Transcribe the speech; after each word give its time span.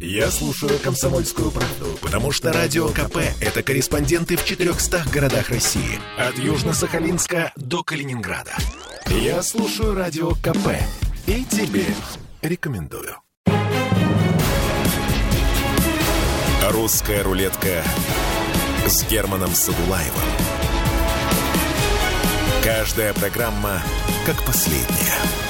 Я 0.00 0.30
слушаю 0.30 0.78
«Комсомольскую 0.80 1.50
правду», 1.50 1.98
потому 2.02 2.32
что 2.32 2.52
«Радио 2.52 2.88
КП»— 2.88 3.18
это 3.40 3.62
корреспонденты 3.62 4.36
в 4.36 4.44
400 4.44 5.04
городах 5.12 5.50
России. 5.50 6.00
От 6.18 6.36
Южно-Сахалинска 6.36 7.52
до 7.56 7.84
Калининграда. 7.84 8.52
Я 9.06 9.42
слушаю 9.42 9.94
«Радио 9.94 10.32
КП» 10.34 10.76
и 11.26 11.44
тебе 11.44 11.86
рекомендую. 12.42 13.16
«Русская 16.70 17.22
рулетка» 17.22 17.84
с 18.86 19.04
Германом 19.08 19.54
Садулаевым. 19.54 20.20
Каждая 22.64 23.12
программа 23.14 23.80
как 24.26 24.42
последняя. 24.44 25.43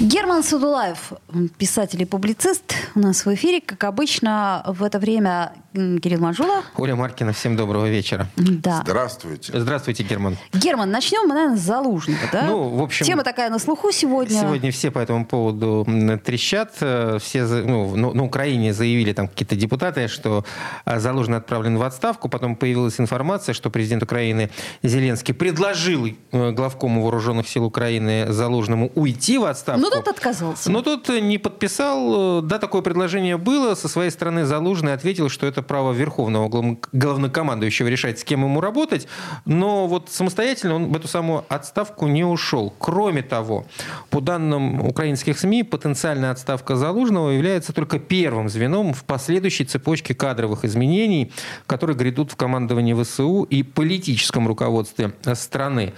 Герман 0.00 0.42
Садулаев, 0.42 1.12
писатель 1.58 2.00
и 2.00 2.06
публицист, 2.06 2.74
у 2.94 3.00
нас 3.00 3.26
в 3.26 3.34
эфире. 3.34 3.60
Как 3.60 3.84
обычно, 3.84 4.64
в 4.66 4.82
это 4.82 4.98
время 4.98 5.52
Кирилл 5.72 6.20
Манжула. 6.20 6.64
Оля 6.76 6.96
Маркина, 6.96 7.32
всем 7.32 7.54
доброго 7.54 7.86
вечера. 7.86 8.26
Да. 8.36 8.80
Здравствуйте. 8.82 9.52
Здравствуйте, 9.54 10.02
Герман. 10.02 10.36
Герман, 10.52 10.90
начнем 10.90 11.28
мы, 11.28 11.34
наверное, 11.34 11.56
с 11.56 11.60
Залужного, 11.60 12.18
да? 12.32 12.42
Ну, 12.46 12.70
в 12.70 12.82
общем... 12.82 13.06
Тема 13.06 13.22
такая 13.22 13.50
на 13.50 13.60
слуху 13.60 13.92
сегодня. 13.92 14.40
Сегодня 14.40 14.72
все 14.72 14.90
по 14.90 14.98
этому 14.98 15.24
поводу 15.24 15.86
трещат. 16.24 16.72
Э, 16.80 17.18
все, 17.20 17.44
ну, 17.44 17.94
на 18.14 18.24
Украине 18.24 18.72
заявили 18.72 19.12
там 19.12 19.28
какие-то 19.28 19.54
депутаты, 19.54 20.08
что 20.08 20.44
э, 20.86 20.98
Залужный 20.98 21.38
отправлен 21.38 21.78
в 21.78 21.82
отставку. 21.82 22.28
Потом 22.28 22.56
появилась 22.56 22.98
информация, 22.98 23.52
что 23.52 23.70
президент 23.70 24.02
Украины 24.02 24.50
Зеленский 24.82 25.34
предложил 25.34 26.08
э, 26.32 26.50
главкому 26.50 27.02
вооруженных 27.02 27.48
сил 27.48 27.64
Украины 27.64 28.32
Залужному 28.32 28.90
уйти 28.96 29.38
в 29.38 29.44
отставку. 29.44 29.82
Ну, 29.82 29.90
тот 29.90 30.08
отказался. 30.08 30.68
Но 30.68 30.82
тот 30.82 31.08
не 31.08 31.38
подписал. 31.38 32.42
Да, 32.42 32.58
такое 32.58 32.82
предложение 32.82 33.36
было. 33.36 33.76
Со 33.76 33.86
своей 33.86 34.10
стороны 34.10 34.44
Залужный 34.46 34.94
ответил, 34.94 35.28
что 35.28 35.46
это 35.46 35.59
право 35.62 35.92
верховного 35.92 36.78
главнокомандующего 36.92 37.88
решать, 37.88 38.18
с 38.18 38.24
кем 38.24 38.44
ему 38.44 38.60
работать. 38.60 39.06
Но 39.44 39.86
вот 39.86 40.10
самостоятельно 40.10 40.74
он 40.76 40.92
в 40.92 40.96
эту 40.96 41.08
самую 41.08 41.44
отставку 41.48 42.06
не 42.06 42.24
ушел. 42.24 42.74
Кроме 42.78 43.22
того, 43.22 43.66
по 44.10 44.20
данным 44.20 44.80
украинских 44.86 45.38
СМИ, 45.38 45.62
потенциальная 45.64 46.30
отставка 46.30 46.76
Залужного 46.76 47.30
является 47.30 47.72
только 47.72 47.98
первым 47.98 48.48
звеном 48.48 48.92
в 48.94 49.04
последующей 49.04 49.64
цепочке 49.64 50.14
кадровых 50.14 50.64
изменений, 50.64 51.32
которые 51.66 51.96
грядут 51.96 52.32
в 52.32 52.36
командовании 52.36 52.94
ВСУ 53.00 53.42
и 53.44 53.62
политическом 53.62 54.46
руководстве 54.48 55.12
страны. 55.34 55.92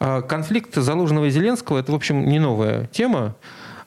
А 0.00 0.22
конфликт 0.22 0.74
Залужного 0.74 1.26
и 1.26 1.30
Зеленского– 1.30 1.78
это, 1.80 1.92
в 1.92 1.94
общем, 1.94 2.28
не 2.28 2.38
новая 2.38 2.86
тема. 2.86 3.36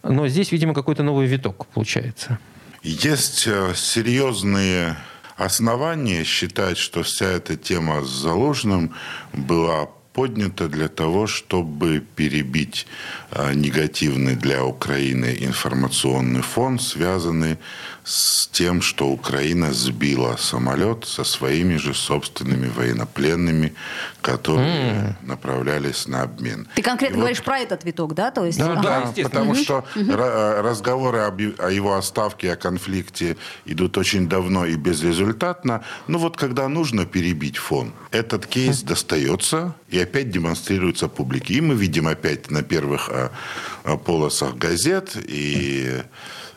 Но 0.04 0.28
здесь, 0.28 0.52
видимо, 0.52 0.74
какой-то 0.74 1.04
новый 1.04 1.28
виток 1.28 1.68
получается. 1.68 2.40
Есть 2.84 3.46
э, 3.46 3.74
серьезные 3.76 4.98
основания 5.46 6.24
считать, 6.24 6.78
что 6.78 7.04
вся 7.04 7.26
эта 7.26 7.56
тема 7.56 8.04
с 8.04 8.10
заложенным 8.10 8.94
была 9.34 9.88
поднята 10.14 10.68
для 10.68 10.88
того, 10.88 11.28
чтобы 11.28 12.04
перебить 12.16 12.88
э, 13.32 13.54
негативный 13.54 14.36
для 14.36 14.64
Украины 14.66 15.38
информационный 15.40 16.42
фон, 16.42 16.80
связанный 16.80 17.58
с 18.04 18.48
тем, 18.48 18.82
что 18.82 19.08
Украина 19.08 19.72
сбила 19.74 20.36
самолет 20.38 21.06
со 21.06 21.24
своими 21.24 21.78
же 21.78 21.94
собственными 21.94 22.68
военнопленными, 22.68 23.74
которые 24.22 25.16
mm. 25.22 25.26
направлялись 25.26 26.08
на 26.08 26.24
обмен. 26.24 26.68
Ты 26.76 26.82
конкретно 26.82 27.16
И 27.16 27.20
говоришь 27.20 27.38
вот... 27.40 27.46
про 27.46 27.60
этот 27.60 27.84
виток, 27.86 28.14
да? 28.14 28.32
То 28.32 28.46
есть... 28.46 28.58
Да, 28.58 28.74
ага. 28.74 29.14
да 29.16 29.24
потому 29.24 29.52
угу. 29.52 29.60
что 29.60 29.86
угу. 29.96 30.12
разговоры 30.16 31.20
об, 31.20 31.40
о 31.60 31.72
его 31.72 31.96
отставке, 31.96 32.54
о 32.54 32.56
конфликте 32.56 33.38
идут 33.66 33.98
очень 33.98 34.28
давно 34.28 34.66
и 34.66 34.76
безрезультатно. 34.76 35.84
Ну 36.08 36.18
вот 36.18 36.38
когда 36.38 36.68
нужно 36.68 37.06
перебить 37.06 37.58
фон, 37.58 37.94
этот 38.12 38.46
кейс 38.48 38.82
достается 38.82 39.76
и 39.90 40.00
опять 40.00 40.32
демонстрируется 40.32 41.08
публике. 41.08 41.56
И 41.56 41.62
мы 41.62 41.76
видим 41.76 42.08
опять 42.08 42.50
на 42.50 42.64
первых 42.64 43.10
а, 43.10 43.98
полосах 43.98 44.56
газет 44.56 45.16
и 45.16 45.82
Э, 45.82 46.04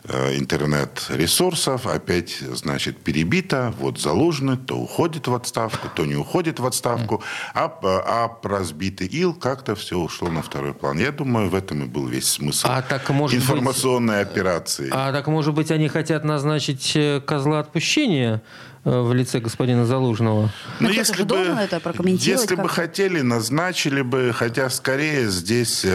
интернет-ресурсов 0.09 1.87
опять, 1.87 2.37
значит, 2.39 2.97
перебито, 2.97 3.73
вот 3.79 3.99
заложено, 3.99 4.57
то 4.57 4.77
уходит 4.77 5.27
в 5.27 5.33
отставку, 5.33 5.87
то 5.93 6.05
не 6.05 6.15
уходит 6.15 6.59
в 6.59 6.65
отставку, 6.65 7.23
а, 7.53 7.65
а 7.83 8.27
про 8.27 8.59
разбитый 8.65 9.07
ил 9.07 9.33
как-то 9.33 9.75
все 9.75 9.97
ушло 9.97 10.29
на 10.29 10.41
второй 10.41 10.73
план. 10.73 10.97
Я 10.97 11.11
думаю, 11.11 11.49
в 11.49 11.55
этом 11.55 11.83
и 11.83 11.85
был 11.85 12.07
весь 12.07 12.27
смысл 12.27 12.67
а 12.69 12.81
так, 12.81 13.09
может 13.09 13.37
информационной 13.39 14.23
быть, 14.23 14.31
операции. 14.31 14.89
А 14.91 15.11
так, 15.11 15.27
может 15.27 15.53
быть, 15.53 15.71
они 15.71 15.87
хотят 15.87 16.23
назначить 16.23 16.93
э, 16.95 17.21
козла 17.21 17.59
отпущения? 17.59 18.41
Э, 18.85 19.01
в 19.01 19.13
лице 19.13 19.39
господина 19.39 19.85
Залужного. 19.85 20.51
Но 20.79 20.87
ну, 20.87 20.89
если 20.89 21.23
бы, 21.23 21.35
это 21.35 21.79
прокомментировать. 21.79 22.41
Если 22.41 22.55
бы 22.55 22.69
хотели, 22.69 23.21
назначили 23.21 24.01
бы, 24.01 24.31
хотя 24.33 24.69
скорее 24.69 25.29
здесь 25.29 25.85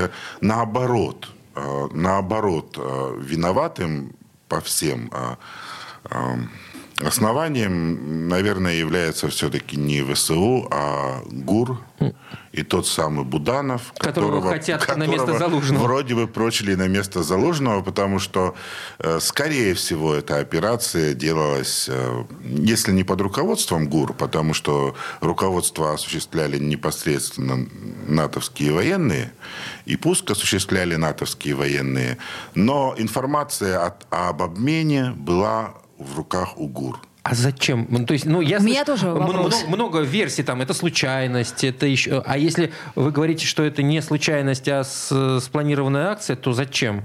наоборот– 0.40 1.28
Э, 1.39 1.39
наоборот, 1.92 2.76
э, 2.78 3.16
виноватым 3.20 4.14
по 4.48 4.60
всем 4.60 5.10
э, 5.12 5.36
основанием, 7.02 8.28
наверное, 8.28 8.74
является 8.74 9.28
все-таки 9.28 9.76
не 9.76 10.02
ВСУ, 10.02 10.68
а 10.70 11.22
ГУР 11.30 11.80
и 12.52 12.62
тот 12.62 12.86
самый 12.86 13.24
Буданов, 13.24 13.92
которого, 13.96 14.40
которого 14.40 14.50
хотят 14.50 14.80
которого 14.80 14.98
на 14.98 15.10
место 15.10 15.38
Залужного. 15.38 15.82
Вроде 15.84 16.14
бы 16.14 16.26
прочили 16.26 16.74
на 16.74 16.88
место 16.88 17.22
Залужного, 17.22 17.82
потому 17.82 18.18
что, 18.18 18.56
скорее 19.20 19.74
всего, 19.74 20.14
эта 20.14 20.38
операция 20.38 21.14
делалась, 21.14 21.88
если 22.44 22.92
не 22.92 23.04
под 23.04 23.20
руководством 23.20 23.88
ГУР, 23.88 24.14
потому 24.14 24.54
что 24.54 24.96
руководство 25.20 25.92
осуществляли 25.92 26.58
непосредственно 26.58 27.68
натовские 28.08 28.72
военные, 28.72 29.32
и 29.84 29.96
пуск 29.96 30.30
осуществляли 30.30 30.96
натовские 30.96 31.54
военные. 31.54 32.18
Но 32.54 32.94
информация 32.98 33.84
от, 33.84 34.06
об 34.10 34.42
обмене 34.42 35.12
была 35.16 35.74
в 36.00 36.16
руках 36.16 36.58
УГУР. 36.58 36.98
А 37.22 37.34
зачем? 37.34 37.86
Ну, 37.90 38.06
то 38.06 38.14
есть, 38.14 38.24
ну, 38.24 38.40
я 38.40 38.58
У 38.58 38.62
меня 38.62 38.84
тоже 38.84 39.10
много, 39.10 39.54
много 39.68 40.00
версий, 40.00 40.42
там, 40.42 40.62
это 40.62 40.72
случайность, 40.72 41.62
это 41.64 41.86
еще... 41.86 42.22
А 42.26 42.38
если 42.38 42.72
вы 42.94 43.12
говорите, 43.12 43.46
что 43.46 43.62
это 43.62 43.82
не 43.82 44.00
случайность, 44.00 44.66
а 44.68 44.84
спланированная 44.84 46.08
акция, 46.08 46.36
то 46.36 46.52
зачем? 46.52 47.04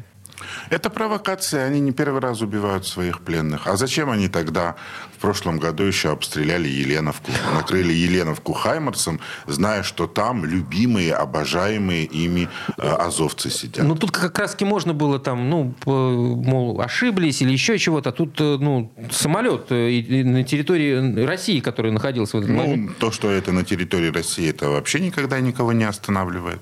Это 0.70 0.90
провокация. 0.90 1.66
Они 1.66 1.80
не 1.80 1.92
первый 1.92 2.22
раз 2.22 2.42
убивают 2.42 2.88
своих 2.88 3.22
пленных. 3.22 3.68
А 3.68 3.78
зачем 3.78 4.10
они 4.10 4.28
тогда 4.28 4.76
в 5.16 5.22
прошлом 5.22 5.60
году 5.60 5.84
еще 5.84 6.12
обстреляли 6.12 6.68
Еленовку? 6.68 7.32
Накрыли 7.54 7.94
Еленовку 7.94 8.54
Хаймарсом, 8.54 9.20
зная, 9.48 9.84
что 9.84 10.08
там 10.08 10.46
любимые, 10.46 11.14
обожаемые 11.14 12.04
ими 12.06 12.50
э, 12.78 12.88
азовцы 12.88 13.50
сидят. 13.50 13.86
Ну, 13.86 13.96
тут 13.96 14.12
как 14.12 14.38
раз 14.40 14.60
можно 14.62 14.94
было 14.94 15.20
там, 15.20 15.50
ну, 15.50 15.74
мол, 15.86 16.82
ошиблись 16.82 17.42
или 17.42 17.52
еще 17.52 17.78
чего-то. 17.78 18.12
Тут, 18.12 18.42
э, 18.42 18.58
ну, 18.60 18.92
самолет 19.12 19.68
э, 19.70 20.24
на 20.24 20.44
территории 20.44 21.26
России, 21.26 21.60
который 21.60 21.92
находился 21.92 22.38
в 22.38 22.40
этот 22.42 22.52
ну, 22.52 22.58
момент. 22.58 22.98
то, 22.98 23.12
что 23.12 23.32
это 23.32 23.52
на 23.52 23.64
территории 23.64 24.12
России, 24.12 24.50
это 24.50 24.70
вообще 24.70 25.00
никогда 25.00 25.40
никого 25.40 25.74
не 25.74 25.86
останавливает. 25.86 26.62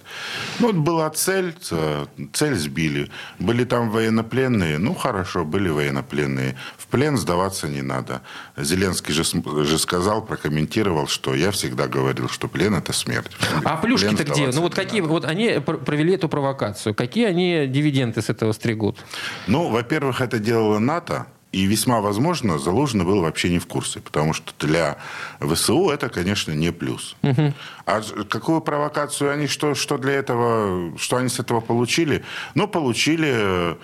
Ну, 0.59 0.67
вот 0.67 0.75
была 0.75 1.09
цель, 1.09 1.55
цель 2.33 2.55
сбили. 2.55 3.09
Были 3.39 3.63
там 3.63 3.89
военнопленные, 3.89 4.77
ну 4.77 4.93
хорошо, 4.93 5.43
были 5.45 5.69
военнопленные. 5.69 6.55
Плен 6.93 7.17
сдаваться 7.17 7.67
не 7.67 7.81
надо. 7.81 8.21
Зеленский 8.55 9.15
же, 9.15 9.23
же 9.65 9.79
сказал, 9.79 10.21
прокомментировал, 10.23 11.07
что 11.07 11.33
я 11.33 11.49
всегда 11.49 11.87
говорил, 11.87 12.29
что 12.29 12.47
плен 12.47 12.75
это 12.75 12.93
смерть. 12.93 13.31
А 13.63 13.77
плюшки-то 13.77 14.23
где? 14.23 14.51
Ну 14.53 14.61
вот 14.61 14.75
какие, 14.75 15.01
надо. 15.01 15.11
вот 15.11 15.25
они 15.25 15.59
провели 15.59 16.13
эту 16.13 16.29
провокацию. 16.29 16.93
Какие 16.93 17.25
они 17.25 17.65
дивиденды 17.65 18.21
с 18.21 18.29
этого 18.29 18.51
стригут? 18.51 18.99
Ну, 19.47 19.69
во-первых, 19.69 20.21
это 20.21 20.37
делала 20.37 20.77
НАТО. 20.77 21.25
И 21.53 21.67
весьма 21.67 22.01
возможно, 22.01 22.57
Залужный 22.57 23.05
был 23.05 23.21
вообще 23.21 23.49
не 23.49 23.59
в 23.59 23.67
курсе, 23.67 23.99
потому 23.99 24.33
что 24.33 24.51
для 24.59 24.97
ВСУ 25.39 25.89
это, 25.89 26.09
конечно, 26.09 26.51
не 26.51 26.71
плюс. 26.71 27.15
Угу. 27.21 27.53
А 27.85 28.01
какую 28.27 28.61
провокацию 28.61 29.31
они, 29.31 29.47
что, 29.47 29.75
что 29.75 29.99
для 29.99 30.13
этого, 30.13 30.97
что 30.97 31.17
они 31.17 31.29
с 31.29 31.39
этого 31.39 31.61
получили? 31.61 32.23
Ну, 32.55 32.67
получили, 32.67 33.31
э, 33.31 33.75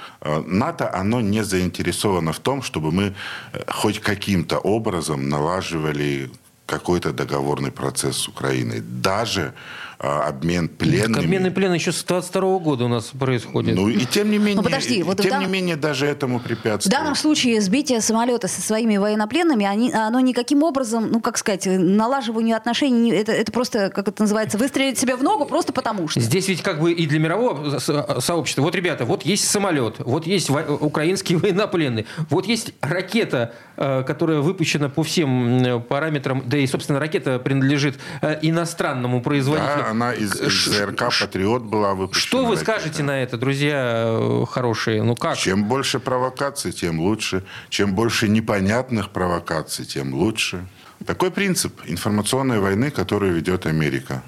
НАТО, 0.47 0.91
оно 0.91 1.21
не 1.21 1.43
заинтересовано 1.43 2.33
в 2.33 2.39
том, 2.39 2.63
чтобы 2.63 2.91
мы 2.91 3.13
э, 3.53 3.59
хоть 3.67 3.99
каким-то 3.99 4.57
образом 4.57 5.29
налаживали 5.29 6.31
какой-то 6.65 7.13
договорный 7.13 7.71
процесс 7.71 8.17
с 8.17 8.27
Украиной. 8.27 8.81
Даже 8.81 9.53
обмен 9.99 10.69
пленными. 10.69 11.13
Так 11.13 11.23
обменный 11.23 11.51
плен 11.51 11.73
еще 11.73 11.91
с 11.91 12.03
22 12.05 12.59
года 12.59 12.85
у 12.85 12.87
нас 12.87 13.05
происходит. 13.07 13.75
Ну 13.75 13.89
и 13.89 14.05
тем 14.05 14.31
не 14.31 14.37
менее, 14.37 14.55
Ну, 14.55 14.63
подожди, 14.63 15.03
вот 15.03 15.17
тем 15.17 15.27
в 15.27 15.29
дан- 15.31 15.41
не 15.41 15.47
менее 15.47 15.75
даже 15.75 16.05
этому 16.05 16.39
В 16.39 16.43
препятствует. 16.43 16.91
данном 16.95 17.15
случае 17.15 17.59
сбитие 17.59 17.99
самолета 17.99 18.47
со 18.47 18.61
своими 18.61 18.95
военнопленными, 18.95 19.65
они, 19.65 19.91
оно 19.91 20.21
никаким 20.21 20.63
образом, 20.63 21.11
ну, 21.11 21.19
как 21.19 21.37
сказать, 21.37 21.65
налаживанию 21.67 22.55
отношений, 22.55 23.11
это, 23.11 23.33
это 23.33 23.51
просто, 23.51 23.89
как 23.89 24.07
это 24.07 24.23
называется, 24.23 24.57
выстрелить 24.57 24.97
себе 24.97 25.17
в 25.17 25.23
ногу 25.23 25.45
просто 25.45 25.73
потому 25.73 26.07
что. 26.07 26.21
Здесь 26.21 26.47
ведь 26.47 26.61
как 26.61 26.79
бы 26.79 26.93
и 26.93 27.05
для 27.05 27.19
мирового 27.19 27.79
со- 27.79 28.21
сообщества. 28.21 28.61
Вот, 28.61 28.75
ребята, 28.75 29.03
вот 29.03 29.23
есть 29.23 29.49
самолет, 29.49 29.95
вот 29.99 30.25
есть 30.25 30.49
во- 30.49 30.61
украинские 30.79 31.37
военнопленные, 31.39 32.05
вот 32.29 32.45
есть 32.45 32.71
ракета, 32.79 33.53
э, 33.75 34.03
которая 34.07 34.39
выпущена 34.39 34.87
по 34.87 35.03
всем 35.03 35.83
параметрам, 35.89 36.41
да 36.45 36.57
и, 36.57 36.65
собственно, 36.67 36.99
ракета 36.99 37.37
принадлежит 37.39 37.99
э, 38.21 38.39
иностранному 38.41 39.21
производителю. 39.21 39.83
Да, 39.88 39.88
она 39.89 40.13
из, 40.13 40.31
ЗРК 40.31 41.09
«Патриот» 41.19 41.63
была 41.63 41.93
выпущена. 41.93 42.27
Что 42.27 42.45
вы 42.45 42.57
скажете 42.57 43.03
на 43.03 43.21
это, 43.21 43.37
друзья 43.37 44.05
э, 44.09 44.45
хорошие? 44.49 45.03
Ну 45.03 45.15
как? 45.15 45.37
Чем 45.37 45.65
больше 45.65 45.99
провокаций, 45.99 46.71
тем 46.71 46.99
лучше. 46.99 47.43
Чем 47.69 47.95
больше 47.95 48.27
непонятных 48.27 49.09
провокаций, 49.09 49.85
тем 49.85 50.13
лучше. 50.13 50.65
Такой 51.05 51.31
принцип 51.31 51.79
информационной 51.85 52.59
войны, 52.59 52.91
которую 52.91 53.33
ведет 53.33 53.65
Америка. 53.65 54.21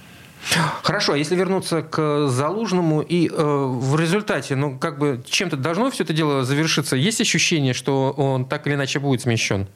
Хорошо, 0.82 1.14
а 1.14 1.18
если 1.18 1.36
вернуться 1.36 1.84
к 1.84 2.28
Залужному 2.28 3.02
и 3.02 3.28
э, 3.28 3.34
в 3.34 3.96
результате, 4.00 4.56
ну 4.56 4.78
как 4.78 4.98
бы 4.98 5.24
чем-то 5.26 5.56
должно 5.56 5.92
все 5.92 6.04
это 6.04 6.14
дело 6.14 6.44
завершиться? 6.44 6.96
Есть 6.96 7.22
ощущение, 7.22 7.74
что 7.74 8.12
он 8.12 8.46
так 8.46 8.66
или 8.66 8.74
иначе 8.74 9.00
будет 9.00 9.22
смещен? 9.22 9.68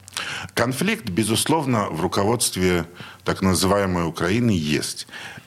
Конфликт, 0.54 1.08
безусловно, 1.08 1.88
в 1.90 2.00
руководстве 2.00 2.84
так 3.24 3.42
называемой 3.42 4.06
Украины 4.06 4.50
есть. 4.50 5.06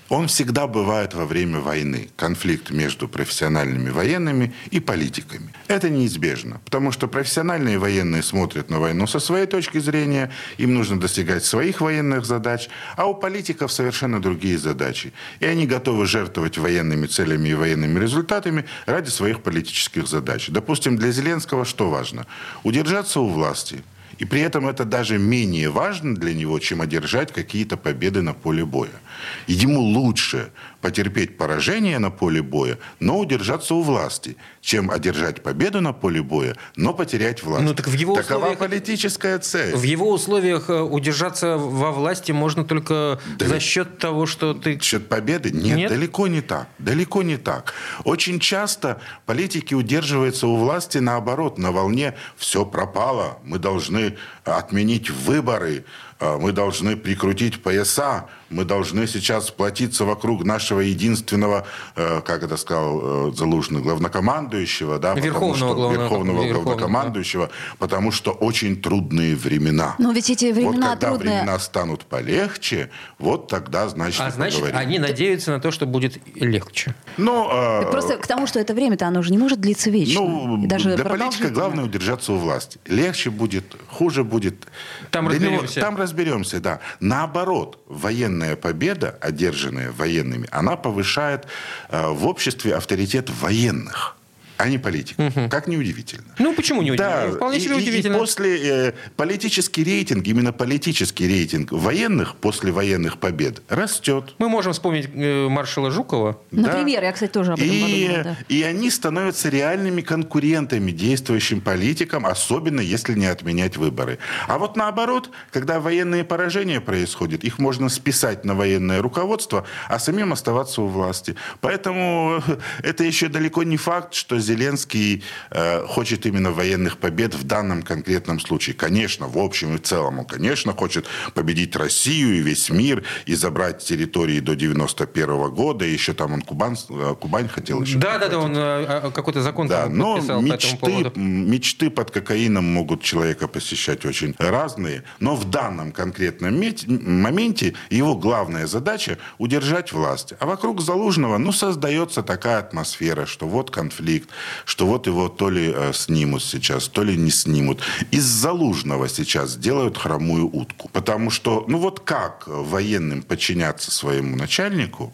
Он 0.09 0.27
всегда 0.27 0.65
бывает 0.65 1.13
во 1.13 1.25
время 1.25 1.59
войны. 1.59 2.09
Конфликт 2.15 2.71
между 2.71 3.07
профессиональными 3.07 3.91
военными 3.91 4.53
и 4.71 4.79
политиками. 4.79 5.53
Это 5.67 5.89
неизбежно, 5.89 6.59
потому 6.65 6.91
что 6.91 7.07
профессиональные 7.07 7.77
военные 7.77 8.23
смотрят 8.23 8.71
на 8.71 8.79
войну 8.79 9.05
со 9.05 9.19
своей 9.19 9.45
точки 9.45 9.77
зрения, 9.77 10.31
им 10.57 10.73
нужно 10.73 10.99
достигать 10.99 11.45
своих 11.45 11.79
военных 11.79 12.25
задач, 12.25 12.69
а 12.97 13.05
у 13.05 13.13
политиков 13.13 13.71
совершенно 13.71 14.19
другие 14.19 14.57
задачи. 14.57 15.13
И 15.39 15.45
они 15.45 15.67
готовы 15.67 16.07
жертвовать 16.07 16.57
военными 16.57 17.05
целями 17.05 17.49
и 17.49 17.53
военными 17.53 17.99
результатами 17.99 18.65
ради 18.87 19.09
своих 19.09 19.43
политических 19.43 20.07
задач. 20.07 20.49
Допустим, 20.49 20.97
для 20.97 21.11
Зеленского 21.11 21.65
что 21.65 21.89
важно? 21.89 22.25
Удержаться 22.63 23.19
у 23.19 23.29
власти– 23.29 23.83
и 24.19 24.25
при 24.25 24.41
этом 24.41 24.67
это 24.67 24.83
даже 24.85 25.17
менее 25.17 25.69
важно 25.69 26.13
для 26.13 26.33
него, 26.33 26.59
чем 26.59 26.81
одержать 26.81 27.31
какие-то 27.31 27.77
победы 27.77 28.21
на 28.21 28.33
поле 28.33 28.65
боя. 28.65 29.01
Ему 29.47 29.79
лучше 29.79 30.51
потерпеть 30.81 31.37
поражение 31.37 31.99
на 31.99 32.09
поле 32.11 32.41
боя, 32.41 32.77
но 32.99 33.19
удержаться 33.19 33.75
у 33.75 33.81
власти, 33.81 34.37
чем 34.61 34.89
одержать 34.91 35.43
победу 35.43 35.81
на 35.81 35.93
поле 35.93 36.21
боя, 36.21 36.55
но 36.75 36.93
потерять 36.93 37.43
власть. 37.43 37.63
Ну, 37.65 37.73
так 37.73 37.87
в 37.87 37.93
его 37.93 38.15
Такова 38.15 38.37
условиях- 38.37 38.59
политическая 38.59 39.39
цель. 39.39 39.75
В 39.75 39.83
его 39.83 40.09
условиях 40.11 40.69
э, 40.69 40.79
удержаться 40.81 41.57
во 41.57 41.91
власти 41.91 42.31
можно 42.31 42.63
только 42.63 43.19
за 43.39 43.59
счет 43.59 43.97
того, 43.97 44.25
что 44.25 44.53
ты... 44.53 44.79
Счет 44.81 45.07
победы? 45.09 45.51
Нет, 45.51 45.77
Нет? 45.77 45.89
далеко 45.89 46.27
не 46.27 46.41
так. 46.41 46.67
Далеко 46.77 47.23
не 47.23 47.37
так. 47.37 47.73
Очень 48.05 48.39
часто 48.39 49.01
политики 49.25 49.73
удерживаются 49.73 50.47
у 50.47 50.55
власти 50.55 50.97
наоборот, 50.99 51.57
на 51.57 51.71
волне 51.71 52.15
«все 52.37 52.65
пропало, 52.65 53.39
мы 53.43 53.59
должны 53.59 54.15
отменить 54.43 55.09
выборы, 55.09 55.83
мы 56.19 56.51
должны 56.51 56.95
прикрутить 56.97 57.63
пояса, 57.63 58.25
мы 58.49 58.65
должны 58.65 59.05
сейчас 59.07 59.47
сплотиться 59.47 60.05
вокруг 60.05 60.43
нашего 60.43 60.79
единственного, 60.81 61.65
э, 61.95 62.21
как 62.25 62.43
это 62.43 62.57
сказал 62.57 63.29
э, 63.29 63.33
Залужный, 63.35 63.81
главнокомандующего, 63.81 64.97
да, 64.99 65.09
потому 65.15 65.25
Верховного 65.25 65.55
что- 65.57 65.75
главно- 65.75 65.97
верховного 65.97 66.45
главнокомандующего, 66.51 67.49
потому 67.77 68.11
что 68.11 68.31
очень 68.31 68.81
трудные 68.81 69.35
времена. 69.35 69.95
Но 69.99 70.11
ведь 70.11 70.29
эти 70.29 70.51
времена 70.51 70.71
вот 70.71 70.99
когда 70.99 71.07
трудные. 71.09 71.37
времена 71.37 71.59
станут 71.59 72.05
полегче, 72.05 72.89
вот 73.19 73.47
тогда, 73.47 73.87
значит, 73.87 74.21
А 74.21 74.31
значит, 74.31 74.59
поговорим. 74.61 74.79
они 74.87 74.99
надеются 74.99 75.51
на 75.51 75.59
то, 75.59 75.71
что 75.71 75.85
будет 75.85 76.17
легче. 76.35 76.95
Ну, 77.17 77.47
э, 77.51 77.91
Просто 77.91 78.17
к 78.17 78.25
тому, 78.27 78.47
что 78.47 78.59
это 78.59 78.73
время-то, 78.73 79.07
оно 79.07 79.21
же 79.21 79.31
не 79.31 79.37
может 79.37 79.59
длиться 79.61 79.89
вечно. 79.89 80.21
ну, 80.21 80.63
И 80.63 80.67
даже 80.67 80.95
для 80.95 81.05
политика 81.05 81.49
главное 81.49 81.85
удержаться 81.85 82.33
у 82.33 82.37
власти. 82.37 82.79
Легче 82.87 83.29
будет, 83.29 83.75
хуже 83.87 84.23
будет. 84.23 84.65
Там 85.11 85.27
Для 85.29 85.37
него- 85.37 85.51
разберемся. 85.61 85.81
там 85.81 85.97
разберемся, 86.09 86.59
да. 86.59 86.79
Наоборот, 86.99 87.79
военная 87.87 88.55
победа, 88.55 89.17
одержанная 89.21 89.91
военными, 89.91 90.47
она 90.51 90.75
повышает 90.75 91.45
э, 91.89 92.09
в 92.09 92.25
обществе 92.25 92.75
авторитет 92.75 93.29
военных, 93.29 94.17
а 94.59 94.67
не 94.67 94.77
политиков. 94.77 95.33
Как 95.49 95.67
неудивительно. 95.67 96.25
Ну, 96.37 96.53
почему 96.53 96.81
не 96.81 96.91
Да, 96.95 97.09
удивительно? 97.21 97.35
Вполне 97.37 97.57
и- 97.57 97.61
себе 97.61 97.75
и- 97.75 97.77
удивительно. 97.77 98.15
И 98.15 98.19
после 98.19 98.87
э, 98.89 98.93
политический 99.15 99.83
рейтинг, 99.85 100.27
именно 100.27 100.51
политический 100.51 101.27
рейтинг 101.27 101.71
военных 101.71 102.35
после 102.35 102.71
военных 102.73 103.19
побед 103.19 103.61
растет. 103.69 104.35
Мы 104.37 104.49
можем 104.49 104.73
вспомнить 104.73 105.09
э, 105.15 105.47
маршала 105.47 105.91
Жукова. 105.91 106.41
Да. 106.51 106.61
Например, 106.73 107.01
я, 107.03 107.11
кстати, 107.13 107.31
тоже 107.31 107.53
об 107.53 107.59
этом 107.59 107.71
и, 107.73 107.81
подумала. 108.07 108.23
да. 108.23 108.37
и 108.49 108.63
они 108.63 108.89
становятся 108.91 109.47
реальными 109.49 110.01
конкурентами 110.01 110.91
действующим 110.91 111.61
политикам, 111.61 112.25
особенно 112.25 112.81
если 112.81 113.13
не 113.13 113.27
отменять 113.27 113.77
выборы. 113.77 114.19
А 114.47 114.57
вот 114.57 114.75
наоборот, 114.75 115.29
когда 115.51 115.79
военные 115.79 116.25
поражения 116.25 116.81
происходят, 116.81 117.45
их 117.45 117.59
можно 117.59 117.87
списать 117.87 118.43
на 118.43 118.55
военное 118.55 119.01
руководство, 119.01 119.65
а 119.87 119.99
самим 119.99 120.33
оставаться 120.33 120.81
у 120.81 120.87
власти. 120.87 121.35
Поэтому 121.61 122.41
э, 122.45 122.57
это 122.83 123.05
еще 123.05 123.29
далеко 123.29 123.63
не 123.63 123.77
факт, 123.77 124.13
что 124.13 124.37
Зеленский 124.49 125.23
э, 125.51 125.85
хочет 125.85 126.25
именно 126.25 126.51
военных 126.51 126.97
побед 126.97 127.35
в 127.35 127.43
данном 127.43 127.83
конкретном 127.83 128.39
случае. 128.39 128.75
Конечно, 128.75 129.27
в 129.27 129.37
общем 129.37 129.75
и 129.75 129.77
целом 129.77 130.19
он, 130.19 130.25
конечно, 130.25 130.73
хочет 130.73 131.05
победить 131.35 131.75
Россию 131.75 132.37
и 132.37 132.39
весь 132.39 132.69
мир 132.69 133.03
и 133.27 133.35
забрать 133.35 133.83
территории 133.83 134.39
до 134.39 134.55
91 134.55 135.49
года. 135.51 135.85
И 135.85 135.93
еще 135.93 136.13
там 136.13 136.33
он 136.33 136.41
Кубань, 136.41 136.75
э, 136.89 137.15
Кубань 137.19 137.47
хотел 137.47 137.81
еще. 137.81 137.99
Да, 137.99 138.17
да, 138.17 138.27
да, 138.27 138.39
он 138.39 138.53
э, 138.55 138.85
э, 139.05 139.11
какой-то 139.11 139.41
закон 139.41 139.67
Да, 139.67 139.83
там 139.83 139.97
но 139.97 140.15
подписал 140.15 140.41
по 140.41 140.45
этому 140.45 140.53
мечты, 140.53 140.77
поводу. 140.77 141.19
мечты 141.19 141.89
под 141.91 142.11
кокаином 142.11 142.65
могут 142.65 143.03
человека 143.03 143.47
посещать 143.47 144.05
очень 144.05 144.33
разные. 144.39 145.03
Но 145.19 145.35
в 145.35 145.49
данном 145.49 145.91
конкретном 145.91 146.55
моменте 146.87 147.75
его 147.91 148.15
главная 148.15 148.65
задача– 148.65 149.19
удержать 149.37 149.93
власть. 149.93 150.33
А 150.39 150.45
вокруг 150.45 150.81
Залужного 150.81 151.37
ну, 151.37 151.51
создается 151.51 152.23
такая 152.23 152.59
атмосфера, 152.59 153.25
что 153.25 153.47
вот 153.47 153.69
конфликт, 153.71 154.29
что 154.65 154.85
вот 154.85 155.07
его 155.07 155.29
то 155.29 155.49
ли 155.49 155.71
э, 155.75 155.91
снимут 155.93 156.43
сейчас, 156.43 156.87
то 156.87 157.03
ли 157.03 157.17
не 157.17 157.31
снимут. 157.31 157.81
Из 158.11 158.23
Залужного 158.23 159.09
сейчас 159.09 159.55
делают 159.55 159.97
хромую 159.97 160.49
утку. 160.51 160.89
Потому 160.93 161.29
что, 161.29 161.65
ну 161.67 161.77
вот 161.77 161.99
как 161.99 162.43
военным 162.47 163.23
подчиняться 163.23 163.91
своему 163.91 164.35
начальнику, 164.35 165.13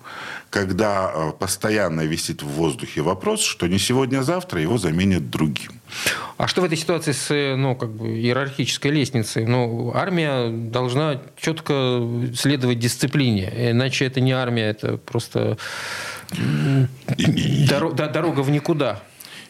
когда 0.49 1.11
э, 1.13 1.31
постоянно 1.37 2.01
висит 2.01 2.41
в 2.41 2.47
воздухе 2.47 3.01
вопрос, 3.01 3.41
что 3.41 3.67
не 3.67 3.79
сегодня-завтра 3.79 4.61
его 4.61 4.77
заменят 4.77 5.29
другим. 5.29 5.81
А 6.37 6.47
что 6.47 6.61
в 6.61 6.63
этой 6.63 6.77
ситуации 6.77 7.11
с 7.11 7.31
э, 7.31 7.55
ну, 7.55 7.75
как 7.75 7.89
бы 7.89 8.07
иерархической 8.07 8.91
лестницей? 8.91 9.45
Ну, 9.45 9.91
армия 9.93 10.49
должна 10.49 11.21
четко 11.37 12.01
следовать 12.35 12.79
дисциплине. 12.79 13.71
Иначе 13.71 14.05
это 14.05 14.21
не 14.21 14.31
армия, 14.31 14.69
это 14.69 14.97
просто 14.97 15.57
дорога 17.17 18.41
в 18.41 18.49
никуда. 18.49 19.01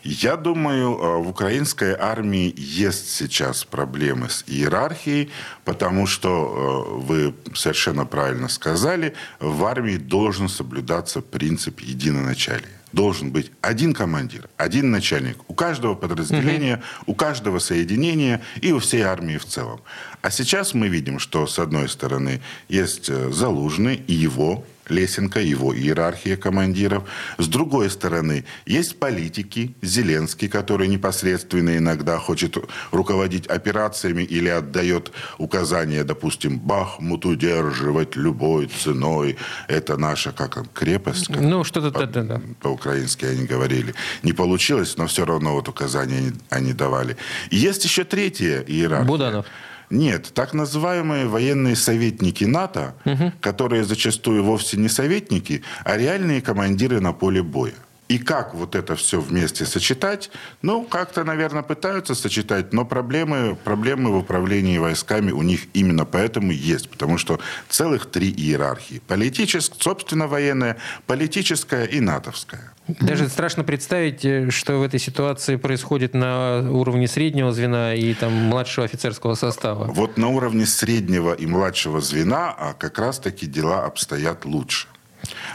Я 0.07 0.37
думаю, 0.37 0.99
э, 0.99 1.17
в 1.23 1.29
украинской 1.29 1.95
армии 1.99 2.53
есть 2.55 3.09
сейчас 3.09 3.65
проблемы 3.65 4.29
с 4.29 4.43
иерархией, 4.45 5.31
потому 5.63 6.05
что, 6.05 6.29
э, 6.29 7.01
вы 7.01 7.33
совершенно 7.55 8.05
правильно 8.05 8.47
сказали, 8.47 9.15
в 9.39 9.65
армии 9.65 9.97
должен 9.97 10.47
соблюдаться 10.47 11.21
принцип 11.21 11.79
единоначалия. 11.79 12.69
Должен 12.93 13.31
быть 13.31 13.51
один 13.61 13.95
командир, 13.95 14.47
один 14.57 14.91
начальник 14.91 15.37
у 15.47 15.55
каждого 15.55 15.95
подразделения, 15.95 16.83
у 17.07 17.15
каждого 17.15 17.57
соединения 17.57 18.43
и 18.61 18.73
у 18.73 18.77
всей 18.77 19.01
армии 19.01 19.37
в 19.37 19.45
целом. 19.45 19.81
А 20.21 20.29
сейчас 20.29 20.75
мы 20.75 20.87
видим, 20.87 21.17
что 21.17 21.47
с 21.47 21.57
одной 21.57 21.89
стороны 21.89 22.41
есть 22.69 23.09
э, 23.09 23.31
Залужный 23.31 23.95
и 23.95 24.13
его 24.13 24.63
Лесенко, 24.89 25.39
его 25.39 25.75
иерархия 25.75 26.37
командиров. 26.37 27.03
С 27.37 27.47
другой 27.47 27.89
стороны, 27.89 28.45
есть 28.65 28.99
политики, 28.99 29.75
Зеленский, 29.81 30.47
который 30.47 30.87
непосредственно 30.87 31.77
иногда 31.77 32.17
хочет 32.17 32.57
руководить 32.91 33.47
операциями 33.47 34.23
или 34.23 34.49
отдает 34.49 35.11
указания, 35.37 36.03
допустим, 36.03 36.59
Бахмут 36.59 37.25
удерживать 37.25 38.15
любой 38.15 38.67
ценой. 38.67 39.37
Это 39.67 39.97
наша, 39.97 40.31
как 40.31 40.57
он, 40.57 40.65
крепость? 40.73 41.27
как 41.27 41.41
Ну, 41.41 41.63
что-то 41.63 41.91
по- 41.91 42.05
да, 42.05 42.23
да, 42.23 42.41
по-украински 42.61 43.25
они 43.25 43.45
говорили. 43.45 43.93
Не 44.23 44.33
получилось, 44.33 44.97
но 44.97 45.07
все 45.07 45.25
равно 45.25 45.53
вот 45.53 45.67
указания 45.67 46.17
они, 46.17 46.31
они 46.49 46.73
давали. 46.73 47.17
И 47.49 47.57
есть 47.57 47.83
еще 47.85 48.03
третья 48.03 48.61
иерархия. 48.61 49.07
Буданов. 49.07 49.45
Нет, 49.89 50.31
так 50.33 50.53
называемые 50.53 51.27
военные 51.27 51.75
советники 51.75 52.43
НАТО, 52.43 52.95
угу. 53.05 53.31
которые 53.41 53.83
зачастую 53.83 54.43
вовсе 54.43 54.77
не 54.77 54.89
советники, 54.89 55.63
а 55.83 55.97
реальные 55.97 56.41
командиры 56.41 56.99
на 56.99 57.13
поле 57.13 57.43
боя. 57.43 57.73
И 58.07 58.19
как 58.19 58.53
вот 58.53 58.75
это 58.75 58.95
все 58.95 59.19
вместе 59.19 59.65
сочетать? 59.65 60.29
Ну, 60.61 60.83
как-то, 60.83 61.23
наверное, 61.23 61.63
пытаются 61.63 62.13
сочетать, 62.13 62.71
но 62.71 62.85
проблемы, 62.85 63.55
проблемы 63.55 64.11
в 64.11 64.17
управлении 64.17 64.77
войсками 64.77 65.31
у 65.31 65.41
них 65.41 65.61
именно 65.73 66.05
поэтому 66.05 66.51
есть. 66.51 66.89
Потому 66.89 67.17
что 67.17 67.39
целых 67.67 68.05
три 68.05 68.29
иерархии. 68.29 69.01
Политическая, 69.07 69.77
собственно, 69.79 70.27
военная, 70.27 70.77
политическая 71.07 71.85
и 71.85 71.99
натовская. 71.99 72.73
Даже 72.87 73.27
страшно 73.29 73.63
представить, 73.63 74.23
э, 74.23 74.51
что 74.51 74.77
в 74.77 74.83
этой 74.83 74.99
ситуации 74.99 75.55
происходит 75.55 76.13
на 76.13 76.69
уровне 76.71 77.07
среднего 77.07 77.51
звена 77.51 77.95
и 77.95 78.13
там 78.13 78.31
младшего 78.31 78.85
офицерского 78.85 79.33
состава. 79.33 79.85
Вот 79.85 80.17
на 80.17 80.27
уровне 80.27 80.67
среднего 80.67 81.33
и 81.33 81.47
младшего 81.47 82.01
звена 82.01 82.53
а 82.57 82.73
как 82.73 82.99
раз-таки 82.99 83.47
дела 83.47 83.85
обстоят 83.85 84.45
лучше. 84.45 84.87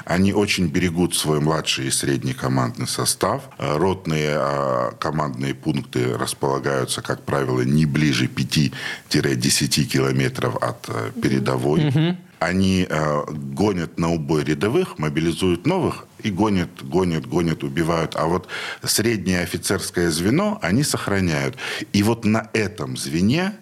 Они 0.04 0.32
очень 0.32 0.66
берегут 0.66 1.14
свой 1.14 1.40
младший 1.40 1.86
и 1.86 1.90
средний 1.90 2.34
командный 2.34 2.86
состав. 2.86 3.42
Э, 3.58 3.76
ротные 3.76 4.36
а, 4.36 4.92
командные 4.98 5.54
пункты 5.54 6.16
располагаются, 6.16 7.02
как 7.02 7.22
правило, 7.22 7.62
не 7.62 7.86
ближе 7.86 8.26
5-10 8.26 9.84
километров 9.84 10.56
от 10.56 10.88
э, 10.88 11.12
передовой. 11.20 11.88
Угу. 11.88 12.16
Они 12.40 12.86
э, 12.88 13.22
гонят 13.28 13.98
на 13.98 14.10
убой 14.10 14.44
рядовых, 14.44 14.98
мобилизуют 14.98 15.66
новых 15.66 16.06
и 16.22 16.30
гонят, 16.30 16.70
гонят, 16.82 17.26
гонят, 17.26 17.62
убивают. 17.62 18.16
А 18.16 18.26
вот 18.26 18.48
среднее 18.82 19.42
офицерское 19.42 20.10
звено 20.10 20.58
они 20.62 20.82
сохраняют. 20.82 21.56
И 21.92 22.02
вот 22.02 22.24
на 22.24 22.48
этом 22.54 22.96
звене 22.96 23.52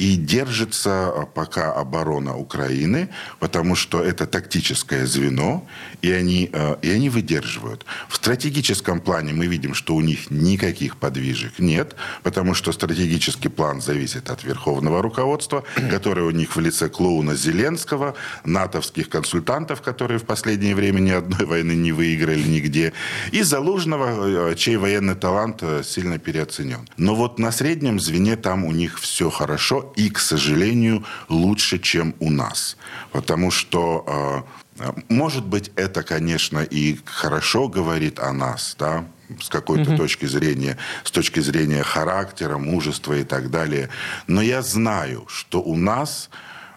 и 0.00 0.16
держится 0.16 1.08
а, 1.08 1.26
пока 1.26 1.72
оборона 1.72 2.34
Украины, 2.34 3.10
потому 3.38 3.76
что 3.76 4.02
это 4.02 4.26
тактическое 4.26 5.04
звено, 5.04 5.68
и 6.00 6.10
они, 6.10 6.48
а, 6.54 6.78
и 6.80 6.90
они 6.90 7.10
выдерживают. 7.10 7.84
В 8.08 8.16
стратегическом 8.16 9.00
плане 9.00 9.34
мы 9.34 9.46
видим, 9.46 9.74
что 9.74 9.94
у 9.94 10.00
них 10.00 10.30
никаких 10.30 10.96
подвижек 10.96 11.58
нет, 11.58 11.96
потому 12.22 12.54
что 12.54 12.72
стратегический 12.72 13.50
план 13.50 13.82
зависит 13.82 14.30
от 14.30 14.42
верховного 14.42 15.02
руководства, 15.02 15.64
которое 15.90 16.22
у 16.22 16.30
них 16.30 16.56
в 16.56 16.60
лице 16.60 16.88
клоуна 16.88 17.34
Зеленского, 17.34 18.14
натовских 18.44 19.10
консультантов, 19.10 19.82
которые 19.82 20.18
в 20.18 20.24
последнее 20.24 20.74
время 20.74 21.00
ни 21.00 21.10
одной 21.10 21.44
войны 21.44 21.72
не 21.72 21.92
выиграли 21.92 22.42
нигде, 22.42 22.94
и 23.32 23.42
Залужного, 23.42 24.06
а, 24.50 24.54
чей 24.54 24.78
военный 24.78 25.14
талант 25.14 25.62
сильно 25.84 26.18
переоценен. 26.18 26.88
Но 26.96 27.14
вот 27.14 27.38
на 27.38 27.52
среднем 27.52 28.00
звене 28.00 28.36
там 28.36 28.64
у 28.64 28.72
них 28.72 28.98
все 28.98 29.28
хорошо, 29.28 29.89
и, 29.96 30.10
к 30.10 30.18
сожалению, 30.18 31.04
лучше, 31.28 31.78
чем 31.78 32.14
у 32.20 32.30
нас. 32.30 32.76
Потому 33.12 33.50
что, 33.50 34.46
э, 34.78 34.92
может 35.08 35.44
быть, 35.46 35.70
это, 35.76 36.02
конечно, 36.02 36.60
и 36.60 36.98
хорошо 37.04 37.68
говорит 37.68 38.18
о 38.18 38.32
нас, 38.32 38.76
да, 38.78 39.04
с 39.40 39.48
какой-то 39.48 39.92
mm 39.92 39.96
точки 39.96 40.26
зрения, 40.26 40.76
с 41.04 41.10
точки 41.10 41.40
зрения 41.40 41.82
характера, 41.82 42.58
мужества 42.58 43.14
и 43.14 43.24
так 43.24 43.50
далее. 43.50 43.88
Но 44.26 44.42
я 44.42 44.62
знаю, 44.62 45.24
что 45.28 45.62
у 45.62 45.76
нас 45.76 46.30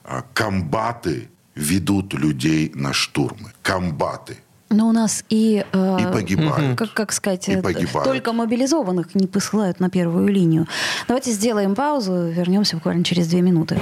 э, 0.04 0.22
комбаты 0.34 1.30
ведут 1.56 2.14
людей 2.14 2.72
на 2.76 2.94
штурмы. 2.94 3.54
Комбаты. 3.62 4.38
Но 4.74 4.90
у 4.90 4.92
нас 4.92 5.24
и, 5.30 5.64
э, 5.72 5.98
и 6.02 6.12
погибают. 6.12 6.78
Как, 6.78 6.94
как 6.94 7.12
сказать, 7.12 7.48
и 7.48 7.58
погибают. 7.58 8.10
только 8.10 8.34
мобилизованных 8.34 9.14
не 9.14 9.28
посылают 9.28 9.80
на 9.80 9.90
первую 9.90 10.28
линию. 10.28 10.68
Давайте 11.08 11.32
сделаем 11.32 11.76
паузу, 11.76 12.14
вернемся 12.28 12.78
буквально 12.78 13.04
через 13.04 13.28
две 13.28 13.42
минуты. 13.42 13.80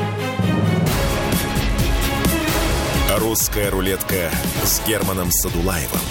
Русская 3.17 3.69
рулетка 3.69 4.29
с 4.65 4.85
Германом 4.85 5.31
Садулаевым. 5.31 6.01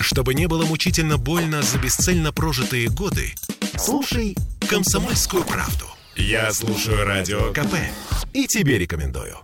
Чтобы 0.00 0.34
не 0.34 0.48
было 0.48 0.64
мучительно 0.64 1.18
больно 1.18 1.62
за 1.62 1.78
бесцельно 1.78 2.32
прожитые 2.32 2.88
годы, 2.88 3.34
слушай 3.76 4.36
«Комсомольскую 4.68 5.44
правду». 5.44 5.86
Я 6.16 6.50
слушаю 6.52 7.04
Радио 7.04 7.52
КП 7.52 7.74
и 8.32 8.46
тебе 8.46 8.78
рекомендую. 8.78 9.36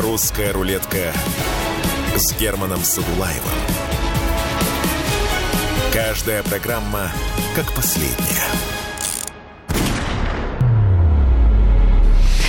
«Русская 0.00 0.50
рулетка» 0.52 1.12
с 2.16 2.32
Германом 2.40 2.82
Садулаевым. 2.82 3.50
Каждая 5.92 6.42
программа 6.42 7.10
как 7.54 7.70
последняя. 7.74 8.46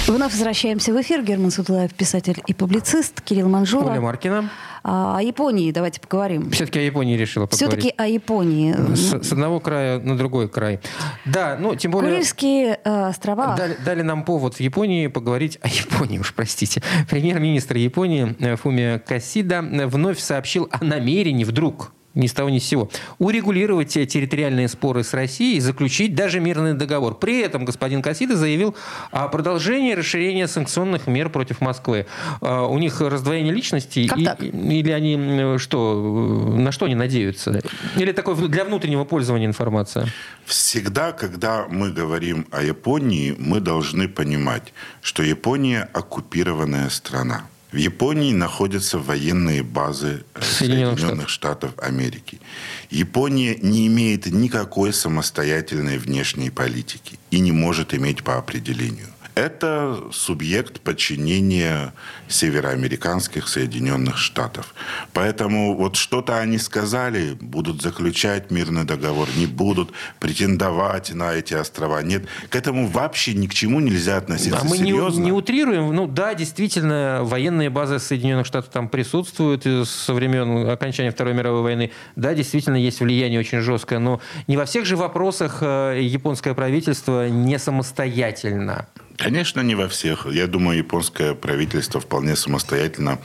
Вновь 0.08 0.31
возвращаемся 0.31 0.93
в 0.93 1.01
эфир. 1.01 1.24
Герман 1.24 1.51
Сутулаев, 1.51 1.93
писатель 1.93 2.41
и 2.48 2.53
публицист. 2.53 3.20
Кирилл 3.20 3.50
Манжула. 3.50 3.91
Оля 3.91 4.00
Маркина. 4.00 4.50
А, 4.83 5.17
о 5.17 5.21
Японии 5.21 5.71
давайте 5.71 6.01
поговорим. 6.01 6.50
Все-таки 6.51 6.79
о 6.79 6.83
Японии 6.83 7.15
решила 7.15 7.45
поговорить. 7.45 7.79
Все-таки 7.79 7.93
о 7.97 8.07
Японии. 8.07 8.73
С, 8.95 9.27
с 9.27 9.31
одного 9.31 9.59
края 9.59 10.00
на 10.00 10.17
другой 10.17 10.50
край. 10.50 10.79
Да, 11.25 11.57
ну, 11.59 11.75
тем 11.75 11.91
более... 11.91 12.11
Курильские 12.11 12.79
э, 12.83 13.09
острова. 13.09 13.55
Дали, 13.55 13.77
дали 13.85 14.01
нам 14.01 14.23
повод 14.23 14.55
в 14.55 14.59
Японии 14.59 15.07
поговорить 15.07 15.59
о 15.61 15.67
Японии, 15.67 16.19
уж 16.19 16.33
простите. 16.33 16.81
Премьер-министр 17.09 17.77
Японии 17.77 18.55
Фумия 18.55 19.00
Касида 19.00 19.61
вновь 19.61 20.19
сообщил 20.19 20.67
о 20.71 20.83
намерении 20.83 21.43
вдруг 21.43 21.91
ни 22.13 22.27
с 22.27 22.34
того 22.34 22.50
ни 22.50 22.60
с 22.60 22.65
сего, 22.65 22.89
урегулировать 23.20 23.94
территориальные 23.94 24.68
споры 24.68 25.03
с 25.03 25.13
Россией 25.13 25.58
и 25.58 25.60
заключить 25.60 26.15
даже 26.15 26.39
мирный 26.39 26.74
договор. 26.74 27.15
При 27.15 27.39
этом 27.39 27.65
господин 27.65 28.01
Кассида 28.01 28.36
заявил 28.36 28.75
о 29.12 29.27
продолжении 29.27 29.94
расширения 29.94 30.48
санкционных 30.48 31.08
мер 31.08 31.30
против 31.30 31.62
Москвы. 31.62 32.08
А, 32.41 32.65
у 32.68 32.77
них 32.77 33.01
раздвоение 33.01 33.53
личности 33.53 34.08
как 34.08 34.20
и, 34.20 34.25
так? 34.25 34.41
или 34.41 34.91
они 34.91 35.58
что, 35.58 36.53
на 36.58 36.72
что 36.72 36.86
они 36.86 36.96
надеются? 36.96 37.62
Или 37.96 38.12
такое 38.12 38.36
для 38.36 38.65
внутреннего 38.65 39.06
пользования 39.06 39.48
информация? 39.48 40.08
Всегда, 40.46 41.12
когда 41.12 41.68
мы 41.70 41.91
говорим 41.91 42.48
о 42.51 42.62
Японии, 42.62 43.36
мы 43.38 43.60
должны 43.60 44.08
понимать, 44.08 44.74
что 45.01 45.24
Япония 45.24 45.89
оккупированная 45.94 46.89
страна. 46.89 47.50
В 47.72 47.78
Японии 47.78 48.34
находятся 48.34 49.00
военные 49.00 49.63
базы 49.63 50.25
э, 50.36 50.42
Соединенных, 50.42 51.00
Соединенных 51.00 51.30
Штатов. 51.30 51.72
Штатов 51.72 51.88
Америки. 51.90 52.42
Япония 52.90 53.56
не 53.56 53.88
имеет 53.88 54.25
никакой 54.25 54.92
самостоятельной 54.92 55.98
внешней 55.98 56.50
политики 56.50 57.18
и 57.32 57.40
не 57.40 57.54
может 57.54 57.94
иметь 57.94 58.24
по 58.24 58.38
определению 58.38 59.08
это 59.41 59.98
субъект 60.12 60.81
подчинения 60.81 61.93
североамериканских 62.27 63.48
Соединенных 63.48 64.17
Штатов. 64.17 64.74
Поэтому 65.13 65.75
вот 65.75 65.95
что-то 65.95 66.39
они 66.39 66.57
сказали, 66.57 67.33
будут 67.39 67.81
заключать 67.81 68.51
мирный 68.51 68.83
договор, 68.83 69.27
не 69.36 69.48
будут 69.48 69.91
претендовать 70.19 71.13
на 71.13 71.33
эти 71.33 71.55
острова. 71.55 72.01
Нет, 72.01 72.25
к 72.50 72.55
этому 72.55 72.88
вообще 72.88 73.33
ни 73.33 73.48
к 73.48 73.53
чему 73.53 73.79
нельзя 73.79 74.17
относиться 74.17 74.60
а 74.62 74.63
мы 74.63 74.77
серьезно. 74.77 75.19
Не, 75.19 75.25
не 75.25 75.31
утрируем. 75.31 75.93
Ну 75.93 76.07
да, 76.07 76.33
действительно, 76.36 77.21
военные 77.24 77.69
базы 77.69 78.00
Соединенных 78.00 78.45
Штатов 78.45 78.71
там 78.71 78.89
присутствуют 78.89 79.65
со 79.88 80.13
времен 80.13 80.69
окончания 80.69 81.12
Второй 81.12 81.33
мировой 81.33 81.63
войны. 81.63 81.91
Да, 82.15 82.33
действительно, 82.33 82.75
есть 82.75 83.00
влияние 83.00 83.39
очень 83.39 83.62
жесткое, 83.62 84.00
но 84.00 84.21
не 84.48 84.57
во 84.57 84.65
всех 84.65 84.86
же 84.86 84.95
вопросах 84.95 85.57
э, 85.62 86.00
японское 86.01 86.53
правительство 86.53 87.27
не 87.27 87.57
самостоятельно. 87.57 88.88
Конечно, 89.18 89.62
не 89.62 89.75
во 89.75 89.88
всех. 89.88 90.25
Я 90.25 90.48
думаю, 90.48 90.77
японское 90.77 91.34
правительство 91.34 92.00
вполне 92.00 92.36
самостоятельно 92.36 93.20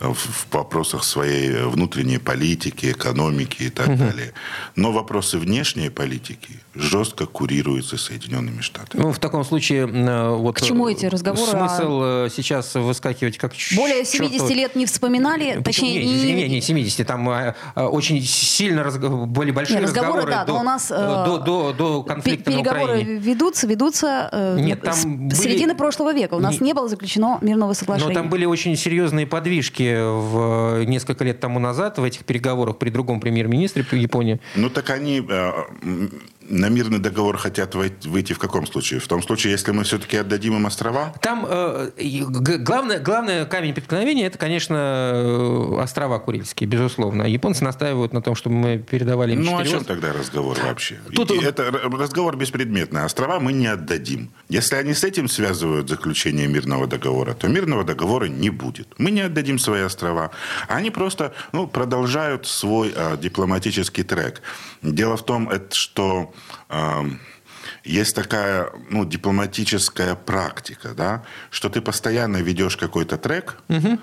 в 0.00 0.54
вопросах 0.54 1.04
своей 1.04 1.64
внутренней 1.64 2.18
политики, 2.18 2.92
экономики 2.92 3.64
и 3.64 3.70
так 3.70 3.88
угу. 3.88 3.96
далее. 3.96 4.32
Но 4.76 4.92
вопросы 4.92 5.38
внешней 5.38 5.90
политики 5.90 6.60
жестко 6.74 7.26
курируются 7.26 7.98
Соединенными 7.98 8.60
Штатами. 8.60 9.02
Ну, 9.02 9.12
в 9.12 9.18
таком 9.18 9.44
случае... 9.44 9.88
Э, 9.88 10.36
вот, 10.36 10.56
К 10.56 10.62
чему 10.62 10.88
эти 10.88 11.06
разговоры? 11.06 11.50
Смысл 11.50 12.00
о... 12.00 12.28
сейчас 12.34 12.74
выскакивать 12.74 13.38
как 13.38 13.52
Более 13.74 14.04
70 14.04 14.32
чертов... 14.32 14.50
лет 14.50 14.76
не 14.76 14.86
вспоминали? 14.86 15.60
Точнее, 15.62 16.04
не, 16.04 16.32
не, 16.34 16.48
не 16.48 16.60
70. 16.60 17.06
Там 17.06 17.28
э, 17.28 17.54
очень 17.76 18.22
сильно 18.22 18.84
раз... 18.84 18.98
были 18.98 19.50
большие 19.50 19.78
не, 19.78 19.84
разговоры, 19.84 20.22
разговоры 20.22 20.30
да, 20.30 20.44
до, 20.44 20.52
у 20.54 20.62
нас, 20.62 20.88
до, 20.88 21.38
до, 21.38 21.72
до 21.72 22.02
конфликта 22.04 22.52
переговоры 22.52 22.78
на 22.78 22.84
Украине. 22.84 23.18
ведутся, 23.18 23.66
ведутся 23.66 24.56
Нет, 24.58 24.82
там 24.82 24.94
с 24.94 25.04
были... 25.04 25.34
середины 25.34 25.74
прошлого 25.74 26.14
века. 26.14 26.34
У 26.34 26.40
нас 26.40 26.60
не... 26.60 26.68
не 26.68 26.74
было 26.74 26.88
заключено 26.88 27.38
мирного 27.40 27.72
соглашения. 27.72 28.08
Но 28.08 28.14
там 28.14 28.30
были 28.30 28.44
очень 28.44 28.76
серьезные 28.76 29.26
подвижки 29.26 29.87
в 29.96 30.84
несколько 30.84 31.24
лет 31.24 31.40
тому 31.40 31.58
назад 31.58 31.98
в 31.98 32.04
этих 32.04 32.24
переговорах 32.24 32.78
при 32.78 32.90
другом 32.90 33.20
премьер-министре 33.20 33.84
Японии. 33.96 34.40
Ну 34.56 34.70
так 34.70 34.90
они 34.90 35.20
на 36.48 36.68
мирный 36.68 36.98
договор 36.98 37.36
хотят 37.36 37.74
выйти 37.74 38.32
в 38.32 38.38
каком 38.38 38.66
случае? 38.66 39.00
В 39.00 39.08
том 39.08 39.22
случае, 39.22 39.52
если 39.52 39.72
мы 39.72 39.84
все-таки 39.84 40.16
отдадим 40.16 40.56
им 40.56 40.66
острова? 40.66 41.14
Там 41.20 41.46
э, 41.48 41.90
главное, 42.60 43.00
главное 43.00 43.44
камень 43.44 43.74
преткновения 43.74 44.26
это, 44.26 44.38
конечно, 44.38 44.76
э, 44.76 45.80
острова 45.80 46.18
Курильские, 46.18 46.68
безусловно. 46.68 47.24
Японцы 47.24 47.64
настаивают 47.64 48.12
на 48.12 48.22
том, 48.22 48.34
чтобы 48.34 48.56
мы 48.56 48.78
передавали 48.78 49.32
им 49.32 49.42
Ну, 49.42 49.58
о 49.58 49.64
чем 49.64 49.84
тогда 49.84 50.12
разговор 50.12 50.58
вообще? 50.62 50.98
Тут... 51.14 51.30
И, 51.30 51.38
это 51.42 51.70
разговор 51.70 52.36
беспредметный. 52.36 53.04
Острова 53.04 53.40
мы 53.40 53.52
не 53.52 53.66
отдадим. 53.66 54.30
Если 54.48 54.76
они 54.76 54.94
с 54.94 55.04
этим 55.04 55.28
связывают 55.28 55.88
заключение 55.88 56.48
мирного 56.48 56.86
договора, 56.86 57.34
то 57.34 57.48
мирного 57.48 57.84
договора 57.84 58.26
не 58.26 58.50
будет. 58.50 58.88
Мы 58.98 59.10
не 59.10 59.20
отдадим 59.22 59.58
свои 59.58 59.82
острова. 59.82 60.30
Они 60.68 60.90
просто 60.90 61.32
ну, 61.52 61.66
продолжают 61.66 62.46
свой 62.46 62.92
э, 62.94 63.16
дипломатический 63.20 64.02
трек. 64.02 64.42
Дело 64.82 65.16
в 65.16 65.24
том, 65.24 65.50
что 65.70 66.32
э, 66.34 66.37
есть 67.84 68.14
такая 68.14 68.70
ну, 68.90 69.04
дипломатическая 69.04 70.14
практика, 70.14 70.94
да, 70.94 71.24
что 71.50 71.68
ты 71.68 71.80
постоянно 71.80 72.38
ведешь 72.38 72.76
какой-то 72.76 73.18
трек 73.18 73.56
угу. 73.68 73.98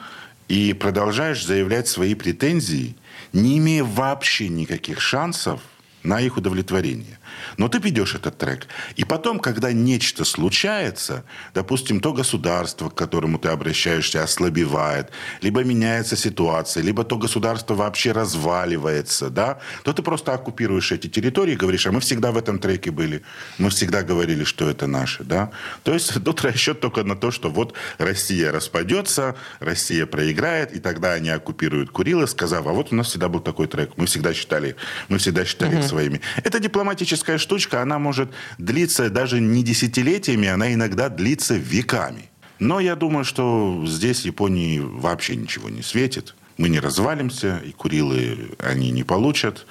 и 0.47 0.73
продолжаешь 0.73 1.45
заявлять 1.45 1.87
свои 1.87 2.15
претензии, 2.15 2.95
не 3.33 3.57
имея 3.57 3.83
вообще 3.83 4.49
никаких 4.49 5.01
шансов 5.01 5.61
на 6.03 6.21
их 6.21 6.37
удовлетворение. 6.37 7.19
Но 7.57 7.67
ты 7.67 7.79
ведешь 7.79 8.15
этот 8.15 8.37
трек. 8.37 8.67
И 8.95 9.03
потом, 9.03 9.39
когда 9.39 9.71
нечто 9.71 10.25
случается, 10.25 11.23
допустим, 11.53 11.99
то 11.99 12.13
государство, 12.13 12.89
к 12.89 12.95
которому 12.95 13.39
ты 13.39 13.49
обращаешься, 13.49 14.23
ослабевает, 14.23 15.11
либо 15.41 15.63
меняется 15.63 16.15
ситуация, 16.15 16.83
либо 16.83 17.03
то 17.03 17.17
государство 17.17 17.75
вообще 17.75 18.11
разваливается, 18.11 19.29
да, 19.29 19.59
то 19.83 19.93
ты 19.93 20.01
просто 20.01 20.33
оккупируешь 20.33 20.91
эти 20.91 21.07
территории 21.07 21.53
и 21.53 21.55
говоришь, 21.55 21.87
а 21.87 21.91
мы 21.91 21.99
всегда 21.99 22.31
в 22.31 22.37
этом 22.37 22.59
треке 22.59 22.91
были, 22.91 23.21
мы 23.57 23.69
всегда 23.69 24.03
говорили, 24.03 24.43
что 24.43 24.69
это 24.69 24.87
наше. 24.87 25.23
Да? 25.23 25.51
То 25.83 25.93
есть 25.93 26.13
тут 26.25 26.41
расчет 26.41 26.79
только 26.79 27.03
на 27.03 27.15
то, 27.15 27.31
что 27.31 27.49
вот 27.49 27.73
Россия 27.97 28.51
распадется, 28.51 29.35
Россия 29.59 30.05
проиграет, 30.05 30.73
и 30.73 30.79
тогда 30.79 31.13
они 31.13 31.29
оккупируют 31.29 31.91
Курилы, 31.91 32.27
сказав, 32.27 32.67
а 32.67 32.71
вот 32.71 32.91
у 32.91 32.95
нас 32.95 33.07
всегда 33.07 33.29
был 33.29 33.39
такой 33.39 33.67
трек, 33.67 33.91
мы 33.97 34.05
всегда 34.05 34.33
считали, 34.33 34.75
мы 35.09 35.17
всегда 35.17 35.45
считали 35.45 35.75
угу. 35.75 35.79
их 35.79 35.87
своими. 35.87 36.21
Это 36.43 36.59
дипломатическая 36.59 37.34
такая 37.35 37.37
штучка, 37.37 37.81
она 37.81 37.99
может 37.99 38.29
длиться 38.57 39.09
даже 39.09 39.39
не 39.39 39.63
десятилетиями, 39.63 40.47
она 40.47 40.73
иногда 40.73 41.09
длится 41.09 41.55
веками. 41.55 42.29
Но 42.59 42.79
я 42.79 42.95
думаю, 42.95 43.25
что 43.25 43.83
здесь 43.85 44.25
Японии 44.25 44.79
вообще 44.79 45.35
ничего 45.35 45.69
не 45.69 45.81
светит. 45.81 46.35
Мы 46.57 46.69
не 46.69 46.79
развалимся, 46.79 47.61
и 47.65 47.71
Курилы 47.71 48.51
они 48.59 48.91
не 48.91 49.03
получат. 49.03 49.65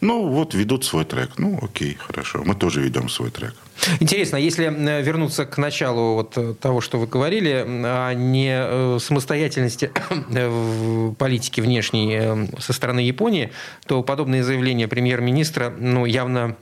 Ну, 0.00 0.28
вот 0.28 0.54
ведут 0.54 0.84
свой 0.84 1.04
трек. 1.04 1.38
Ну, 1.38 1.58
окей, 1.62 1.94
хорошо. 1.94 2.42
Мы 2.44 2.54
тоже 2.54 2.80
ведем 2.80 3.08
свой 3.08 3.30
трек. 3.30 3.54
Интересно, 3.98 4.36
если 4.36 4.66
э, 4.66 5.02
вернуться 5.02 5.46
к 5.46 5.58
началу 5.58 6.14
вот 6.14 6.36
э, 6.36 6.54
того, 6.54 6.80
что 6.80 6.98
вы 6.98 7.06
говорили, 7.06 7.64
о 7.66 8.12
не 8.14 8.50
э, 8.52 8.98
самостоятельности 9.00 9.90
политики 11.18 11.60
внешней 11.60 12.48
со 12.58 12.72
стороны 12.72 13.00
Японии, 13.00 13.52
то 13.86 14.02
подобные 14.02 14.42
заявления 14.42 14.88
премьер-министра 14.88 15.72
ну, 15.78 16.04
явно 16.06 16.56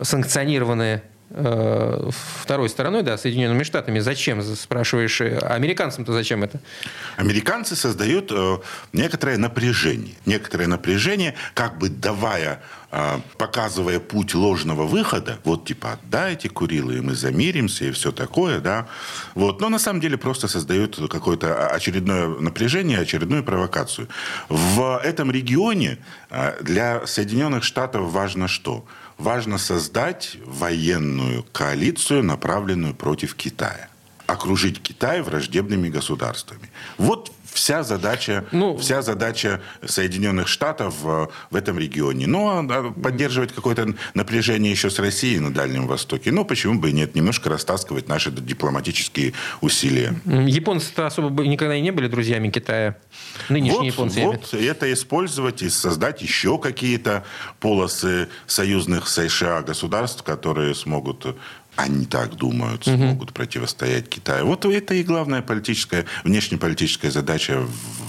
санкционированные 0.00 0.96
Э, 0.96 1.13
второй 1.30 2.68
стороной, 2.68 3.02
да, 3.02 3.16
Соединенными 3.18 3.62
Штатами. 3.64 3.98
Зачем, 3.98 4.42
спрашиваешь, 4.42 5.20
э, 5.20 5.38
американцам-то 5.38 6.12
зачем 6.12 6.44
это? 6.44 6.60
Американцы 7.16 7.74
создают 7.76 8.30
э, 8.30 8.58
некоторое 8.92 9.38
напряжение. 9.38 10.14
Некоторое 10.26 10.66
напряжение, 10.66 11.34
как 11.54 11.78
бы 11.78 11.88
давая 11.88 12.60
показывая 13.38 13.98
путь 13.98 14.36
ложного 14.36 14.86
выхода, 14.86 15.40
вот 15.42 15.66
типа 15.66 15.94
отдайте 15.94 16.48
Курилы, 16.48 16.98
и 16.98 17.00
мы 17.00 17.16
замиримся, 17.16 17.86
и 17.86 17.90
все 17.90 18.12
такое, 18.12 18.60
да. 18.60 18.86
Вот. 19.34 19.60
Но 19.60 19.68
на 19.68 19.80
самом 19.80 20.00
деле 20.00 20.16
просто 20.16 20.46
создают 20.46 21.00
какое-то 21.10 21.66
очередное 21.66 22.28
напряжение, 22.28 23.00
очередную 23.00 23.42
провокацию. 23.42 24.06
В 24.48 25.00
этом 25.02 25.32
регионе 25.32 25.98
для 26.60 27.04
Соединенных 27.04 27.64
Штатов 27.64 28.12
важно 28.12 28.46
что? 28.46 28.86
Важно 29.18 29.58
создать 29.58 30.36
военную 30.44 31.44
коалицию, 31.52 32.22
направленную 32.22 32.94
против 32.94 33.34
Китая. 33.34 33.88
Окружить 34.26 34.80
Китай 34.80 35.20
враждебными 35.20 35.88
государствами. 35.88 36.70
Вот 36.96 37.33
вся 37.54 37.82
задача, 37.82 38.44
ну, 38.52 38.76
вся 38.76 39.00
задача 39.00 39.60
Соединенных 39.84 40.48
Штатов 40.48 40.94
в, 41.00 41.30
в 41.50 41.56
этом 41.56 41.78
регионе. 41.78 42.26
Ну, 42.26 42.48
а 42.48 42.92
поддерживать 42.92 43.52
какое-то 43.52 43.94
напряжение 44.12 44.72
еще 44.72 44.90
с 44.90 44.98
Россией 44.98 45.38
на 45.38 45.54
Дальнем 45.54 45.86
Востоке. 45.86 46.32
Ну, 46.32 46.44
почему 46.44 46.80
бы 46.80 46.90
и 46.90 46.92
нет? 46.92 47.14
Немножко 47.14 47.48
растаскивать 47.48 48.08
наши 48.08 48.30
дипломатические 48.30 49.32
усилия. 49.60 50.14
Японцы-то 50.24 51.06
особо 51.06 51.44
никогда 51.44 51.76
и 51.76 51.80
не 51.80 51.92
были 51.92 52.08
друзьями 52.08 52.50
Китая. 52.50 52.96
Нынешние 53.48 53.92
вот, 53.92 54.10
японцы. 54.10 54.20
Вот 54.24 54.54
это 54.54 54.92
использовать 54.92 55.62
и 55.62 55.70
создать 55.70 56.22
еще 56.22 56.58
какие-то 56.58 57.24
полосы 57.60 58.28
союзных 58.46 59.08
США 59.08 59.62
государств, 59.62 60.22
которые 60.22 60.74
смогут 60.74 61.36
они 61.76 62.06
так 62.06 62.36
думают, 62.36 62.86
угу. 62.86 62.96
смогут 62.96 63.32
противостоять 63.32 64.08
Китаю. 64.08 64.46
Вот 64.46 64.64
это 64.64 64.94
и 64.94 65.02
главная 65.02 65.42
политическая, 65.42 66.04
внешнеполитическая 66.22 67.10
задача 67.10 67.66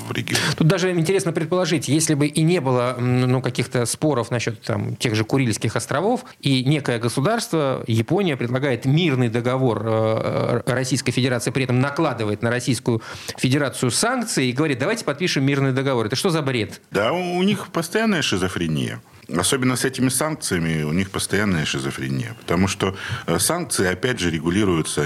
в 0.07 0.11
регионе. 0.11 0.43
Тут 0.55 0.67
даже 0.67 0.91
интересно 0.91 1.31
предположить, 1.31 1.87
если 1.87 2.13
бы 2.13 2.27
и 2.27 2.41
не 2.41 2.61
было 2.61 2.95
ну, 2.99 3.41
каких-то 3.41 3.85
споров 3.85 4.31
насчет 4.31 4.61
там, 4.61 4.95
тех 4.95 5.15
же 5.15 5.23
Курильских 5.23 5.75
островов, 5.75 6.25
и 6.41 6.63
некое 6.63 6.99
государство, 6.99 7.83
Япония, 7.87 8.37
предлагает 8.37 8.85
мирный 8.85 9.29
договор 9.29 9.81
э, 9.85 10.61
Российской 10.65 11.11
Федерации, 11.11 11.51
при 11.51 11.63
этом 11.63 11.79
накладывает 11.79 12.41
на 12.41 12.51
Российскую 12.51 13.01
Федерацию 13.37 13.89
санкции 13.91 14.49
и 14.49 14.51
говорит, 14.51 14.79
давайте 14.79 15.05
подпишем 15.05 15.43
мирный 15.43 15.71
договор. 15.71 16.05
Это 16.05 16.15
что 16.15 16.29
за 16.29 16.41
бред? 16.41 16.81
Да, 16.91 17.11
у 17.13 17.41
них 17.43 17.67
постоянная 17.69 18.21
шизофрения. 18.21 19.01
Особенно 19.33 19.75
с 19.75 19.85
этими 19.85 20.09
санкциями 20.09 20.83
у 20.83 20.91
них 20.91 21.11
постоянная 21.11 21.65
шизофрения. 21.65 22.35
Потому 22.39 22.67
что 22.67 22.95
э, 23.25 23.39
санкции, 23.39 23.87
опять 23.87 24.19
же, 24.19 24.29
регулируются... 24.29 25.05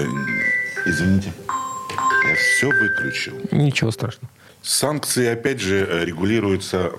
Извините, 0.86 1.32
я 2.28 2.34
все 2.34 2.68
выключил. 2.68 3.40
Ничего 3.50 3.90
страшного. 3.90 4.28
Санкции, 4.62 5.26
опять 5.26 5.60
же, 5.60 5.86
э, 5.88 6.04
регулируются 6.04 6.92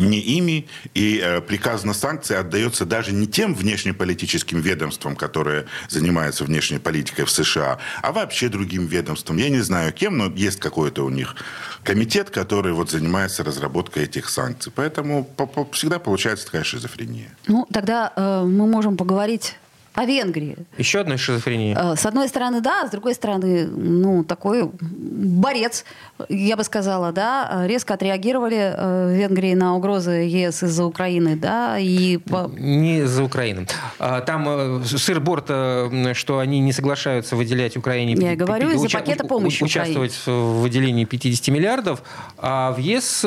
не 0.00 0.18
ими, 0.18 0.66
и 0.94 1.20
э, 1.22 1.40
приказ 1.40 1.84
на 1.84 1.94
санкции 1.94 2.36
отдается 2.36 2.84
даже 2.84 3.12
не 3.12 3.26
тем 3.26 3.54
внешнеполитическим 3.54 4.60
ведомствам, 4.60 5.16
которые 5.16 5.66
занимаются 5.88 6.44
внешней 6.44 6.78
политикой 6.78 7.24
в 7.24 7.30
США, 7.30 7.78
а 8.02 8.12
вообще 8.12 8.48
другим 8.48 8.86
ведомствам. 8.86 9.36
Я 9.36 9.48
не 9.48 9.60
знаю 9.60 9.92
кем, 9.92 10.18
но 10.18 10.26
есть 10.26 10.60
какой-то 10.60 11.04
у 11.04 11.10
них 11.10 11.36
комитет, 11.84 12.30
который 12.30 12.72
вот 12.72 12.90
занимается 12.90 13.44
разработкой 13.44 14.04
этих 14.04 14.28
санкций. 14.28 14.72
Поэтому 14.74 15.28
всегда 15.72 15.98
получается 15.98 16.46
такая 16.46 16.64
шизофрения. 16.64 17.30
Ну, 17.46 17.66
тогда 17.72 18.12
э, 18.16 18.44
мы 18.44 18.66
можем 18.66 18.96
поговорить 18.96 19.56
о 20.00 20.06
Венгрии. 20.06 20.56
Еще 20.78 21.00
одна 21.00 21.18
шизофрения. 21.18 21.76
Э, 21.76 21.94
с 21.94 22.06
одной 22.06 22.28
стороны, 22.28 22.60
да, 22.62 22.86
с 22.86 22.90
другой 22.90 23.14
стороны, 23.14 23.66
ну, 23.66 24.24
такой 24.24 24.70
борец, 24.80 25.84
я 26.30 26.56
бы 26.56 26.64
сказала, 26.64 27.12
да, 27.12 27.64
резко 27.66 27.94
отреагировали 27.94 28.74
э, 28.74 29.06
в 29.08 29.18
Венгрии 29.18 29.52
на 29.52 29.76
угрозы 29.76 30.10
ЕС 30.10 30.62
из-за 30.62 30.84
Украины, 30.86 31.36
да, 31.36 31.76
и... 31.78 32.18
Не 32.56 33.00
из-за 33.00 33.24
Украины. 33.24 33.66
А, 33.98 34.22
там 34.22 34.46
э, 34.48 34.84
сыр 34.84 35.20
борта, 35.20 35.90
что 36.14 36.38
они 36.38 36.60
не 36.60 36.72
соглашаются 36.72 37.36
выделять 37.36 37.76
Украине... 37.76 38.14
Я 38.14 38.36
говорю, 38.36 38.70
из-за 38.70 38.88
пакета 38.88 39.26
помощи 39.26 39.62
Участвовать 39.62 40.18
в 40.24 40.60
выделении 40.62 41.04
50 41.04 41.48
миллиардов, 41.48 42.02
а 42.38 42.72
в 42.72 42.78
ЕС 42.78 43.20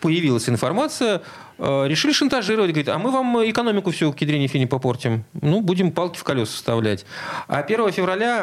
появилась 0.00 0.48
информация, 0.48 1.22
решили 1.60 2.12
шантажировать, 2.12 2.70
говорит, 2.70 2.88
а 2.88 2.98
мы 2.98 3.10
вам 3.10 3.38
экономику 3.50 3.90
всю 3.90 4.12
к 4.12 4.20
ядрене 4.20 4.46
фини 4.46 4.64
попортим. 4.64 5.24
Ну, 5.40 5.60
будем 5.60 5.92
палки 5.92 6.18
в 6.18 6.24
колеса 6.24 6.52
вставлять. 6.52 7.04
А 7.48 7.58
1 7.58 7.92
февраля 7.92 8.42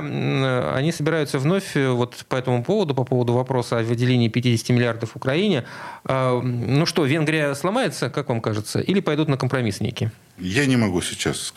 они 0.75 0.91
собираются 0.91 1.39
вновь 1.39 1.75
э, 1.75 1.89
вот 1.89 2.25
по 2.29 2.35
этому 2.35 2.63
поводу, 2.63 2.93
по 2.93 3.03
поводу 3.03 3.33
вопроса 3.33 3.79
о 3.79 3.83
выделении 3.83 4.27
50 4.27 4.69
миллиардов 4.69 5.15
Украине. 5.15 5.63
А, 6.05 6.39
ну 6.41 6.85
что, 6.85 7.05
Венгрия 7.05 7.55
сломается, 7.55 8.09
как 8.09 8.29
вам 8.29 8.41
кажется, 8.41 8.79
или 8.79 8.99
пойдут 8.99 9.27
на 9.29 9.37
компромисс 9.37 9.81
некий? 9.81 10.09
Я 10.37 10.65
не 10.65 10.77
могу 10.77 11.01
сейчас 11.01 11.53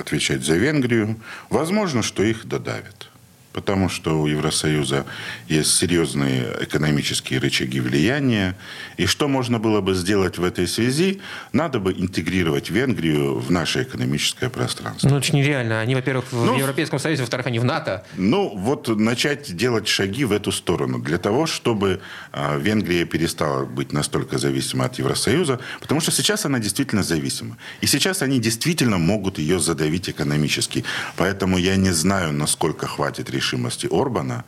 отвечать 0.00 0.42
за 0.42 0.56
Венгрию. 0.56 1.16
Возможно, 1.50 2.02
что 2.02 2.22
их 2.22 2.46
додавят. 2.46 3.08
Потому 3.56 3.88
что 3.88 4.20
у 4.20 4.26
Евросоюза 4.26 5.06
есть 5.48 5.76
серьезные 5.76 6.54
экономические 6.60 7.40
рычаги 7.40 7.80
влияния. 7.80 8.54
И 8.98 9.06
что 9.06 9.28
можно 9.28 9.58
было 9.58 9.80
бы 9.80 9.94
сделать 9.94 10.36
в 10.36 10.44
этой 10.44 10.68
связи? 10.68 11.20
Надо 11.52 11.80
бы 11.80 11.92
интегрировать 11.92 12.68
Венгрию 12.68 13.38
в 13.38 13.50
наше 13.50 13.82
экономическое 13.82 14.50
пространство. 14.50 15.08
Ну, 15.08 15.16
это 15.16 15.26
же 15.26 15.32
нереально. 15.32 15.80
Они, 15.80 15.94
во-первых, 15.94 16.26
в 16.32 16.44
ну, 16.44 16.58
Европейском 16.58 16.98
Союзе, 16.98 17.22
во-вторых, 17.22 17.46
они 17.46 17.58
в 17.58 17.64
НАТО. 17.64 18.04
Ну, 18.16 18.54
вот 18.54 18.88
начать 18.88 19.56
делать 19.56 19.88
шаги 19.88 20.26
в 20.26 20.32
эту 20.32 20.52
сторону. 20.52 20.98
Для 20.98 21.16
того, 21.16 21.46
чтобы 21.46 22.00
э, 22.32 22.60
Венгрия 22.60 23.06
перестала 23.06 23.64
быть 23.64 23.90
настолько 23.92 24.36
зависима 24.36 24.84
от 24.84 24.98
Евросоюза. 24.98 25.60
Потому 25.80 26.02
что 26.02 26.10
сейчас 26.10 26.44
она 26.44 26.58
действительно 26.58 27.02
зависима. 27.02 27.56
И 27.80 27.86
сейчас 27.86 28.20
они 28.20 28.38
действительно 28.38 28.98
могут 28.98 29.38
ее 29.38 29.58
задавить 29.60 30.10
экономически. 30.10 30.84
Поэтому 31.16 31.56
я 31.56 31.76
не 31.76 31.92
знаю, 31.92 32.34
насколько 32.34 32.86
хватит 32.86 33.30
решения 33.30 33.45
решимости 33.46 33.88
Орбана, 33.90 34.44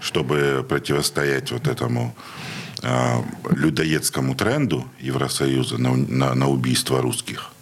чтобы 0.00 0.64
противостоять 0.68 1.52
вот 1.52 1.68
этому 1.68 2.14
э, 2.82 3.22
людоедскому 3.50 4.34
тренду 4.34 4.84
Евросоюза 5.00 5.78
на, 5.78 5.96
на, 5.96 6.34
на 6.34 6.48
убийство 6.48 7.00
русских. 7.00 7.52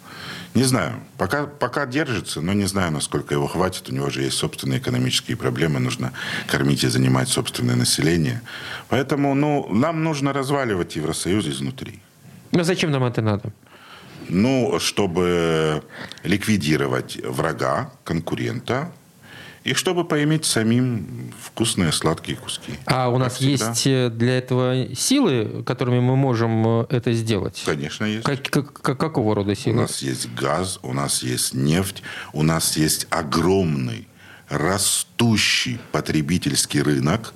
Не 0.55 0.63
знаю. 0.63 0.93
Пока, 1.17 1.45
пока 1.45 1.85
держится, 1.85 2.41
но 2.41 2.53
не 2.53 2.65
знаю, 2.65 2.91
насколько 2.91 3.35
его 3.35 3.47
хватит. 3.47 3.89
У 3.89 3.93
него 3.93 4.09
же 4.09 4.23
есть 4.23 4.37
собственные 4.37 4.79
экономические 4.79 5.37
проблемы. 5.37 5.79
Нужно 5.79 6.11
кормить 6.47 6.83
и 6.83 6.87
занимать 6.87 7.29
собственное 7.29 7.75
население. 7.75 8.41
Поэтому 8.89 9.35
ну, 9.35 9.67
нам 9.71 10.03
нужно 10.03 10.33
разваливать 10.33 10.95
Евросоюз 10.95 11.45
изнутри. 11.47 11.99
Но 12.51 12.63
зачем 12.63 12.91
нам 12.91 13.03
это 13.03 13.21
надо? 13.21 13.53
Ну, 14.29 14.79
чтобы 14.79 15.83
ликвидировать 16.23 17.19
врага, 17.23 17.91
конкурента, 18.03 18.91
и 19.63 19.73
чтобы 19.73 20.05
поиметь 20.05 20.45
самим 20.45 21.31
вкусные 21.41 21.91
сладкие 21.91 22.37
куски. 22.37 22.73
А 22.85 23.09
у 23.09 23.17
нас 23.17 23.35
всегда. 23.35 23.69
есть 23.69 23.87
э, 23.87 24.09
для 24.09 24.37
этого 24.37 24.95
силы, 24.95 25.63
которыми 25.65 25.99
мы 25.99 26.15
можем 26.15 26.81
э, 26.81 26.85
это 26.89 27.13
сделать? 27.13 27.61
Конечно, 27.65 28.05
есть. 28.05 28.23
Как, 28.23 28.41
как, 28.43 28.97
какого 28.97 29.35
рода 29.35 29.55
силы? 29.55 29.77
У 29.77 29.81
нас 29.81 30.01
есть 30.01 30.33
газ, 30.33 30.79
у 30.81 30.93
нас 30.93 31.23
есть 31.23 31.53
нефть, 31.53 32.01
у 32.33 32.43
нас 32.43 32.77
есть 32.77 33.07
огромный 33.09 34.07
растущий 34.49 35.79
потребительский 35.91 36.81
рынок, 36.81 37.33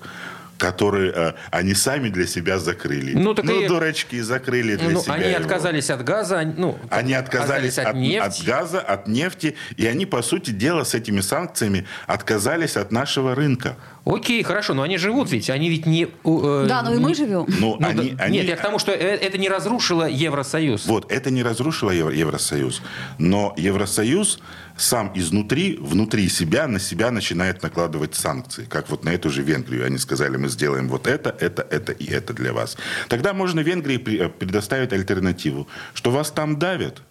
которые 0.57 1.11
э, 1.13 1.33
они 1.51 1.73
сами 1.73 2.09
для 2.09 2.27
себя 2.27 2.59
закрыли. 2.59 3.13
Ну, 3.13 3.33
так 3.33 3.45
ну 3.45 3.61
и... 3.61 3.67
дурачки, 3.67 4.21
закрыли 4.21 4.75
для 4.75 4.89
ну, 4.89 5.01
себя 5.01 5.13
Они 5.13 5.29
его. 5.29 5.39
отказались 5.39 5.89
от 5.89 6.03
газа. 6.03 6.43
Ну, 6.57 6.77
они 6.89 7.13
отказались, 7.13 7.77
от, 7.77 7.87
от, 7.87 7.95
нефти. 7.95 8.41
от 8.41 8.45
газа, 8.45 8.79
от 8.79 9.07
нефти. 9.07 9.55
И 9.77 9.85
они, 9.85 10.05
по 10.05 10.21
сути 10.21 10.51
дела, 10.51 10.83
с 10.83 10.93
этими 10.93 11.21
санкциями 11.21 11.85
отказались 12.07 12.77
от 12.77 12.91
нашего 12.91 13.35
рынка. 13.35 13.75
Окей, 14.05 14.43
хорошо, 14.43 14.73
но 14.73 14.81
они 14.81 14.97
живут 14.97 15.31
ведь, 15.31 15.49
они 15.49 15.69
ведь 15.69 15.85
не... 15.85 16.07
Э, 16.25 16.65
да, 16.67 16.83
но 16.83 16.93
и 16.93 16.99
мы 16.99 17.15
живем. 17.15 17.45
Ну, 17.47 17.77
ну, 17.79 17.87
они, 17.87 18.11
да, 18.11 18.23
они, 18.25 18.39
нет, 18.39 18.47
я 18.47 18.57
к 18.57 18.61
тому, 18.61 18.77
что 18.77 18.91
э, 18.91 18.95
это 18.95 19.37
не 19.37 19.47
разрушило 19.47 20.09
Евросоюз. 20.09 20.85
Вот, 20.87 21.09
это 21.09 21.31
не 21.31 21.41
разрушило 21.41 21.91
Евросоюз. 21.91 22.81
Но 23.17 23.53
Евросоюз 23.55 24.39
сам 24.75 25.11
изнутри, 25.15 25.77
внутри 25.79 26.27
себя, 26.27 26.67
на 26.67 26.79
себя 26.79 27.11
начинает 27.11 27.63
накладывать 27.63 28.15
санкции. 28.15 28.65
Как 28.65 28.89
вот 28.89 29.05
на 29.05 29.09
эту 29.09 29.29
же 29.29 29.41
Венгрию. 29.41 29.85
Они 29.85 29.97
сказали, 29.97 30.35
мы 30.35 30.49
сделаем 30.49 30.89
вот 30.89 31.07
это, 31.07 31.33
это, 31.39 31.65
это 31.69 31.93
и 31.93 32.05
это 32.05 32.33
для 32.33 32.51
вас. 32.51 32.77
Тогда 33.07 33.33
можно 33.33 33.61
Венгрии 33.61 34.19
э, 34.19 34.27
предоставить 34.27 34.91
альтернативу, 34.91 35.67
что 35.93 36.11
вас 36.11 36.29
там 36.29 36.59
давят, 36.59 37.03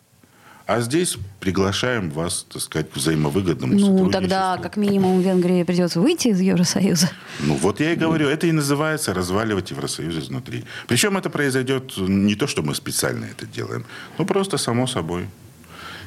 а 0.75 0.81
здесь 0.81 1.19
приглашаем 1.41 2.11
вас, 2.11 2.47
так 2.49 2.63
сказать, 2.63 2.91
к 2.91 2.97
взаимовыгодному 2.97 3.75
Ну, 3.75 4.11
тогда, 4.11 4.57
как 4.57 4.77
минимум, 4.77 5.21
Венгрии 5.21 5.65
придется 5.65 6.01
выйти 6.01 6.29
из 6.29 6.41
Евросоюза. 6.41 7.11
Ну, 7.41 7.57
вот 7.57 7.81
я 7.81 7.93
и 7.93 7.97
говорю, 7.97 8.29
это 8.29 8.47
и 8.47 8.53
называется 8.53 9.13
разваливать 9.13 9.71
Евросоюз 9.71 10.17
изнутри. 10.17 10.65
Причем 10.89 11.19
это 11.19 11.29
произойдет 11.31 11.97
не 11.99 12.35
то, 12.37 12.47
что 12.47 12.63
мы 12.63 12.75
специально 12.75 13.27
это 13.27 13.47
делаем, 13.47 13.85
ну, 14.19 14.25
просто 14.25 14.59
само 14.59 14.87
собой. 14.87 15.27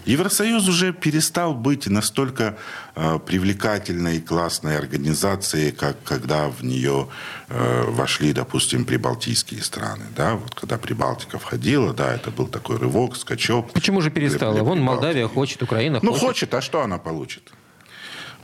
Евросоюз 0.06 0.68
уже 0.68 0.94
перестал 0.94 1.54
быть 1.54 1.88
настолько 1.88 2.58
э, 2.96 3.20
привлекательной 3.26 4.18
и 4.18 4.22
классной 4.22 4.78
организацией, 4.78 5.72
как 5.72 5.98
когда 6.04 6.48
в 6.50 6.64
нее 6.64 7.08
э, 7.50 7.84
вошли, 7.88 8.34
допустим, 8.34 8.86
прибалтийские 8.86 9.62
страны. 9.64 10.06
Да? 10.16 10.36
Вот 10.36 10.54
когда 10.56 10.78
Прибалтика 10.78 11.40
входила, 11.40 11.94
да, 11.94 12.14
это 12.14 12.30
был 12.32 12.48
такой 12.48 12.78
рывок, 12.78 13.16
скачок. 13.16 13.72
Почему 13.74 14.02
же 14.02 14.12
перестала? 14.12 14.60
Вон 14.60 14.80
Молдавия 14.80 15.28
хочет, 15.28 15.64
Украина 15.64 16.00
хочет. 16.00 16.12
Ну, 16.12 16.28
хочет, 16.28 16.54
а 16.54 16.62
что 16.62 16.82
она 16.82 16.98
получит? 16.98 17.52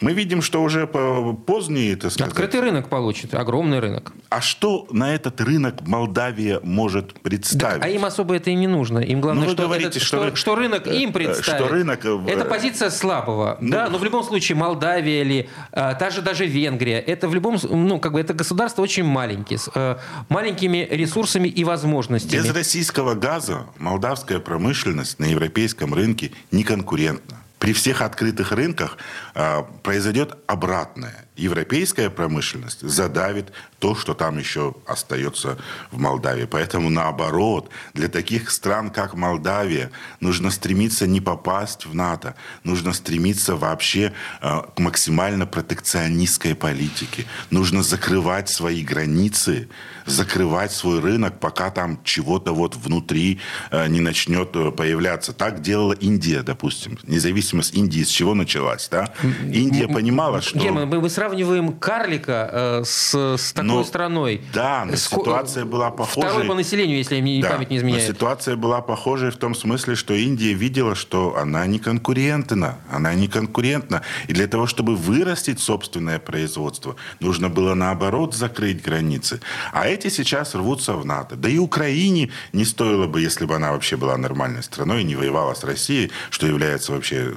Мы 0.02 0.14
видим, 0.14 0.42
что 0.42 0.64
уже 0.64 0.88
позднее, 0.88 1.94
это 1.94 2.10
сказать... 2.10 2.32
Открытый 2.32 2.62
рынок 2.62 2.90
получит, 2.90 3.36
огромный 3.36 3.80
рынок. 3.80 4.14
А 4.30 4.42
что 4.42 4.88
на 4.90 5.14
этот 5.14 5.40
рынок 5.42 5.88
Молдавия 5.88 6.60
может 6.64 7.14
представить? 7.22 7.82
Да, 7.82 7.86
а 7.86 7.90
им 7.90 8.04
особо 8.04 8.36
это 8.36 8.50
и 8.50 8.56
не 8.56 8.68
нужно. 8.68 8.98
Им 9.00 9.22
главное, 9.22 9.46
ну, 9.46 9.52
что, 9.52 9.64
говорите, 9.64 9.90
этот, 9.90 10.02
что, 10.02 10.28
что, 10.28 10.36
что 10.36 10.56
рынок 10.56 10.88
им 10.88 11.12
э, 11.12 11.14
представит. 11.14 11.66
Что 11.66 11.68
рынок... 11.68 12.04
Э, 12.04 12.20
это 12.28 12.46
позиция 12.46 12.90
слабого. 12.90 13.58
Ну, 13.62 13.72
да? 13.72 13.90
Но 13.90 14.00
в 14.00 14.04
любом 14.04 14.24
случае 14.24 14.56
Молдавия 14.56 15.22
или 15.22 15.50
а, 15.72 15.94
та 15.94 16.10
же 16.10 16.24
даже 16.24 16.48
Венгрия, 16.48 17.00
это 17.00 17.28
в 17.28 17.36
любом... 17.36 17.60
Ну, 17.62 18.00
как 18.00 18.14
бы 18.14 18.20
это 18.20 18.34
государство 18.34 18.82
очень 18.82 19.04
маленькие, 19.04 19.60
с 19.60 19.70
а, 19.76 20.00
маленькими 20.30 20.88
ресурсами 20.90 21.48
и 21.48 21.64
возможностями. 21.64 22.42
Без 22.42 22.50
российского 22.56 23.14
газа 23.14 23.68
молдавская 23.78 24.40
промышленность 24.40 25.20
на 25.20 25.26
европейском 25.26 25.94
рынке 25.94 26.32
не 26.50 26.64
конкурентна 26.64 27.41
при 27.62 27.74
всех 27.74 28.02
открытых 28.02 28.52
рынках 28.52 28.98
э, 29.36 29.64
произойдет 29.84 30.36
обратное. 30.48 31.26
Европейская 31.38 32.10
промышленность 32.10 32.82
задавит 32.82 33.54
то, 33.80 33.96
что 33.96 34.14
там 34.14 34.38
еще 34.38 34.76
остается 34.86 35.58
в 35.90 35.98
Молдавии. 35.98 36.46
Поэтому 36.46 36.90
наоборот, 36.90 37.70
для 37.94 38.10
таких 38.10 38.52
стран, 38.52 38.90
как 38.90 39.16
Молдавия, 39.16 39.92
нужно 40.20 40.52
стремиться 40.52 41.08
не 41.08 41.22
попасть 41.22 41.86
в 41.86 41.96
НАТО, 41.96 42.36
нужно 42.66 42.92
стремиться 42.94 43.56
вообще 43.56 44.14
э, 44.42 44.62
к 44.76 44.80
максимально 44.80 45.48
протекционистской 45.48 46.54
политике. 46.54 47.26
Нужно 47.50 47.82
закрывать 47.82 48.50
свои 48.50 48.84
границы, 48.84 49.70
закрывать 50.06 50.74
свой 50.74 51.00
рынок, 51.00 51.40
пока 51.40 51.72
там 51.72 52.00
чего-то 52.04 52.54
вот 52.54 52.76
внутри 52.76 53.40
э, 53.72 53.88
не 53.88 54.02
начнет 54.02 54.56
э, 54.56 54.72
появляться. 54.72 55.32
Так 55.32 55.62
делала 55.62 55.94
Индия, 55.94 56.44
допустим. 56.44 57.00
Независимость 57.04 57.74
Индии 57.74 58.04
с 58.04 58.10
чего 58.10 58.36
началась, 58.36 58.90
да? 58.90 59.14
Индия 59.44 59.88
понимала, 59.88 60.42
что... 60.42 60.60
Герман, 60.60 60.90
мы, 60.90 61.02
мы 61.02 61.10
сравниваем 61.22 61.74
карлика 61.74 62.50
э, 62.52 62.84
с, 62.84 63.14
с 63.14 63.54
такой 63.54 63.68
но, 63.68 63.84
страной. 63.84 64.42
Да, 64.54 64.86
но 64.86 64.96
Ск... 64.96 65.12
ситуация 65.12 65.66
была 65.66 65.92
похожей. 65.92 66.30
Второй 66.30 66.48
по 66.48 66.56
населению, 66.56 66.98
если 66.98 67.22
мне 67.22 67.44
да, 67.44 67.52
память 67.52 67.70
не 67.70 67.78
изменяет. 67.78 68.08
Но 68.08 68.14
ситуация 68.14 68.56
была 68.56 68.82
похожей 68.82 69.30
в 69.30 69.38
том 69.38 69.54
смысле, 69.54 69.96
что 69.96 70.16
Индия 70.16 70.54
видела, 70.54 70.96
что 70.96 71.38
она 71.38 71.68
не 71.68 71.78
конкурентна. 71.78 72.80
Она 72.90 73.14
не 73.14 73.28
конкурентна. 73.28 74.02
И 74.30 74.34
для 74.34 74.48
того, 74.48 74.66
чтобы 74.66 74.96
вырастить 74.96 75.60
собственное 75.60 76.18
производство, 76.18 76.96
нужно 77.20 77.50
было 77.50 77.76
наоборот 77.76 78.34
закрыть 78.34 78.82
границы. 78.82 79.42
А 79.74 79.88
эти 79.88 80.10
сейчас 80.10 80.56
рвутся 80.56 80.94
в 80.94 81.06
НАТО. 81.06 81.36
Да 81.36 81.50
и 81.50 81.60
Украине 81.60 82.32
не 82.52 82.66
стоило 82.66 83.06
бы, 83.06 83.22
если 83.22 83.46
бы 83.46 83.56
она 83.56 83.74
вообще 83.74 83.96
была 83.96 84.18
нормальной 84.18 84.64
страной 84.64 85.02
и 85.02 85.04
не 85.04 85.16
воевала 85.16 85.54
с 85.54 85.64
Россией, 85.64 86.10
что 86.32 86.48
является 86.48 86.94
вообще, 86.94 87.28
э, 87.28 87.34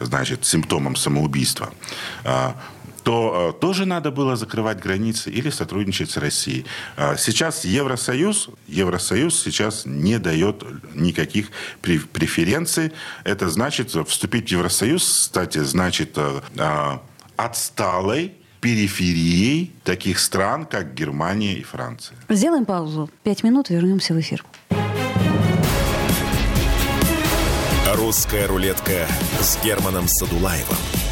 значит, 0.00 0.44
симптомом 0.44 0.96
самоубийства 0.96 1.70
а, 2.24 2.56
то 3.04 3.52
э, 3.54 3.60
тоже 3.60 3.84
надо 3.84 4.10
было 4.10 4.34
закрывать 4.34 4.80
границы 4.80 5.30
или 5.30 5.50
сотрудничать 5.50 6.10
с 6.10 6.16
Россией. 6.16 6.64
А 6.96 7.16
сейчас 7.16 7.64
Евросоюз, 7.64 8.48
Евросоюз 8.66 9.40
сейчас 9.40 9.84
не 9.84 10.18
дает 10.18 10.64
никаких 10.94 11.50
преференций. 11.82 12.92
Это 13.22 13.48
значит, 13.50 13.94
вступить 14.08 14.48
в 14.48 14.52
Евросоюз, 14.52 15.04
кстати, 15.04 15.58
значит 15.58 16.16
э, 16.16 16.40
а, 16.58 17.02
отсталой 17.36 18.32
периферией 18.60 19.74
таких 19.84 20.18
стран, 20.18 20.64
как 20.64 20.94
Германия 20.94 21.54
и 21.54 21.62
Франция. 21.62 22.16
Сделаем 22.30 22.64
паузу. 22.64 23.10
Пять 23.22 23.44
минут, 23.44 23.68
вернемся 23.68 24.14
в 24.14 24.20
эфир. 24.20 24.42
Русская 27.94 28.46
рулетка 28.46 29.06
с 29.40 29.62
Германом 29.62 30.08
Садулаевым. 30.08 31.03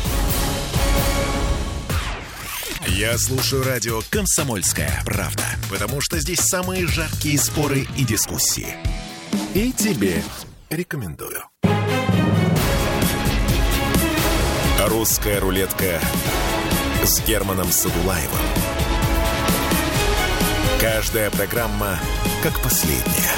Я 3.03 3.19
слушаю 3.19 3.65
радио 3.65 4.01
«Комсомольская 4.11 5.03
правда», 5.05 5.43
потому 5.69 6.01
что 6.01 6.21
здесь 6.21 6.38
самые 6.38 6.87
жаркие 6.87 7.37
споры 7.37 7.85
и 7.99 8.05
дискуссии. 8.05 8.77
И 9.55 9.73
тебе 9.73 10.23
рекомендую. 10.71 11.43
«Русская 14.87 15.41
рулетка» 15.41 15.99
с 17.03 17.27
Германом 17.27 17.73
Садулаевым. 17.73 18.38
Каждая 20.81 21.33
программа 21.33 21.99
как 22.41 22.57
последняя. 22.62 23.33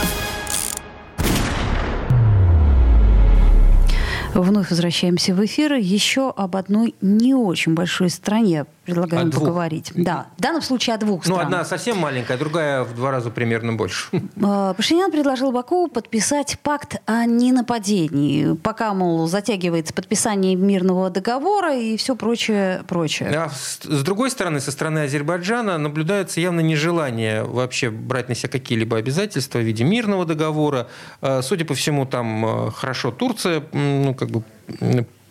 Вновь 4.35 4.69
возвращаемся 4.69 5.35
в 5.35 5.43
эфир. 5.43 5.73
Еще 5.73 6.29
об 6.29 6.55
одной 6.57 6.95
не 7.01 7.35
очень 7.35 7.73
большой 7.73 8.11
стране. 8.11 8.67
Предлагаем 8.85 9.31
двух. 9.31 9.45
поговорить. 9.45 9.93
Да, 9.95 10.27
в 10.37 10.41
данном 10.41 10.63
случае 10.63 10.95
о 10.95 10.99
двух 10.99 11.21
Ну, 11.27 11.35
странах. 11.35 11.45
одна 11.47 11.65
совсем 11.65 11.99
маленькая, 11.99 12.37
другая 12.39 12.85
в 12.85 12.95
два 12.95 13.11
раза 13.11 13.31
примерно 13.31 13.73
больше. 13.73 14.09
Э, 14.37 14.75
Пашинян 14.77 15.11
предложил 15.11 15.53
Баку 15.53 15.89
подписать 15.89 16.59
пакт 16.63 16.97
о 17.07 17.25
ненападении, 17.27 18.55
пока, 18.55 18.95
мол, 18.95 19.27
затягивается 19.27 19.93
подписание 19.95 20.55
мирного 20.55 21.11
договора 21.11 21.77
и 21.77 21.97
все 21.97 22.17
прочее, 22.17 22.83
прочее. 22.87 23.31
А 23.31 23.51
с 23.51 24.03
другой 24.03 24.31
стороны, 24.31 24.61
со 24.61 24.71
стороны 24.73 25.01
Азербайджана 25.01 25.79
наблюдается 25.79 26.41
явно 26.41 26.61
нежелание 26.61 27.45
вообще 27.45 27.91
брать 27.91 28.29
на 28.29 28.35
себя 28.35 28.51
какие-либо 28.51 28.97
обязательства 28.97 29.59
в 29.59 29.63
виде 29.63 29.85
мирного 29.85 30.25
договора. 30.25 30.89
Э, 31.21 31.41
Судя 31.43 31.65
по 31.65 31.75
всему, 31.75 32.07
там 32.07 32.69
э, 32.69 32.71
хорошо 32.71 33.11
Турция, 33.11 33.63
ну, 33.73 34.15
как 34.15 34.31
бы 34.31 34.43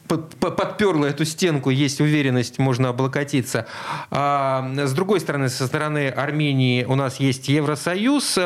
подперла 0.07 1.07
эту 1.07 1.25
стенку, 1.25 1.69
есть 1.69 2.01
уверенность, 2.01 2.59
можно 2.59 2.89
облокотиться. 2.89 3.67
А 4.11 4.69
с 4.75 4.93
другой 4.93 5.19
стороны, 5.19 5.49
со 5.49 5.67
стороны 5.67 6.09
Армении 6.09 6.83
у 6.83 6.95
нас 6.95 7.19
есть 7.19 7.47
Евросоюз. 7.47 8.37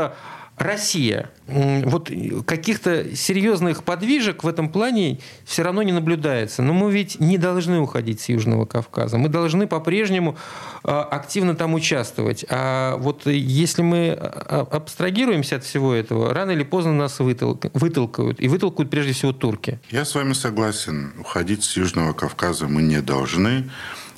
Россия. 0.58 1.30
Вот 1.46 2.12
каких-то 2.46 3.15
серьезных 3.15 3.84
подвижек 3.84 4.43
в 4.43 4.48
этом 4.48 4.70
плане 4.70 5.20
все 5.46 5.62
равно 5.62 5.84
не 5.84 5.91
наблюдается. 5.91 6.63
Но 6.63 6.74
мы 6.74 6.91
ведь 6.91 7.20
не 7.20 7.38
должны 7.38 7.80
уходить 7.80 8.22
с 8.22 8.30
Южного 8.30 8.65
Кавказа. 8.65 9.17
Мы 9.20 9.30
должны 9.30 9.67
по-прежнему 9.67 10.36
э, 10.84 10.89
активно 10.89 11.56
там 11.56 11.76
участвовать. 11.76 12.43
А 12.50 12.98
вот 12.98 13.28
если 13.28 13.84
мы 13.84 14.17
а, 14.20 14.67
абстрагируемся 14.72 15.58
от 15.58 15.63
всего 15.63 15.93
этого, 15.93 16.34
рано 16.34 16.52
или 16.52 16.63
поздно 16.63 16.93
нас 16.93 17.20
вытолк- 17.20 17.70
вытолкают. 17.74 18.41
И 18.41 18.48
вытолкают 18.48 18.89
прежде 18.89 19.13
всего 19.13 19.34
турки. 19.34 19.80
Я 19.91 20.06
с 20.06 20.15
вами 20.15 20.34
согласен. 20.34 21.13
Уходить 21.20 21.63
с 21.63 21.78
Южного 21.78 22.13
Кавказа 22.13 22.67
мы 22.67 22.82
не 22.82 23.02
должны. 23.02 23.70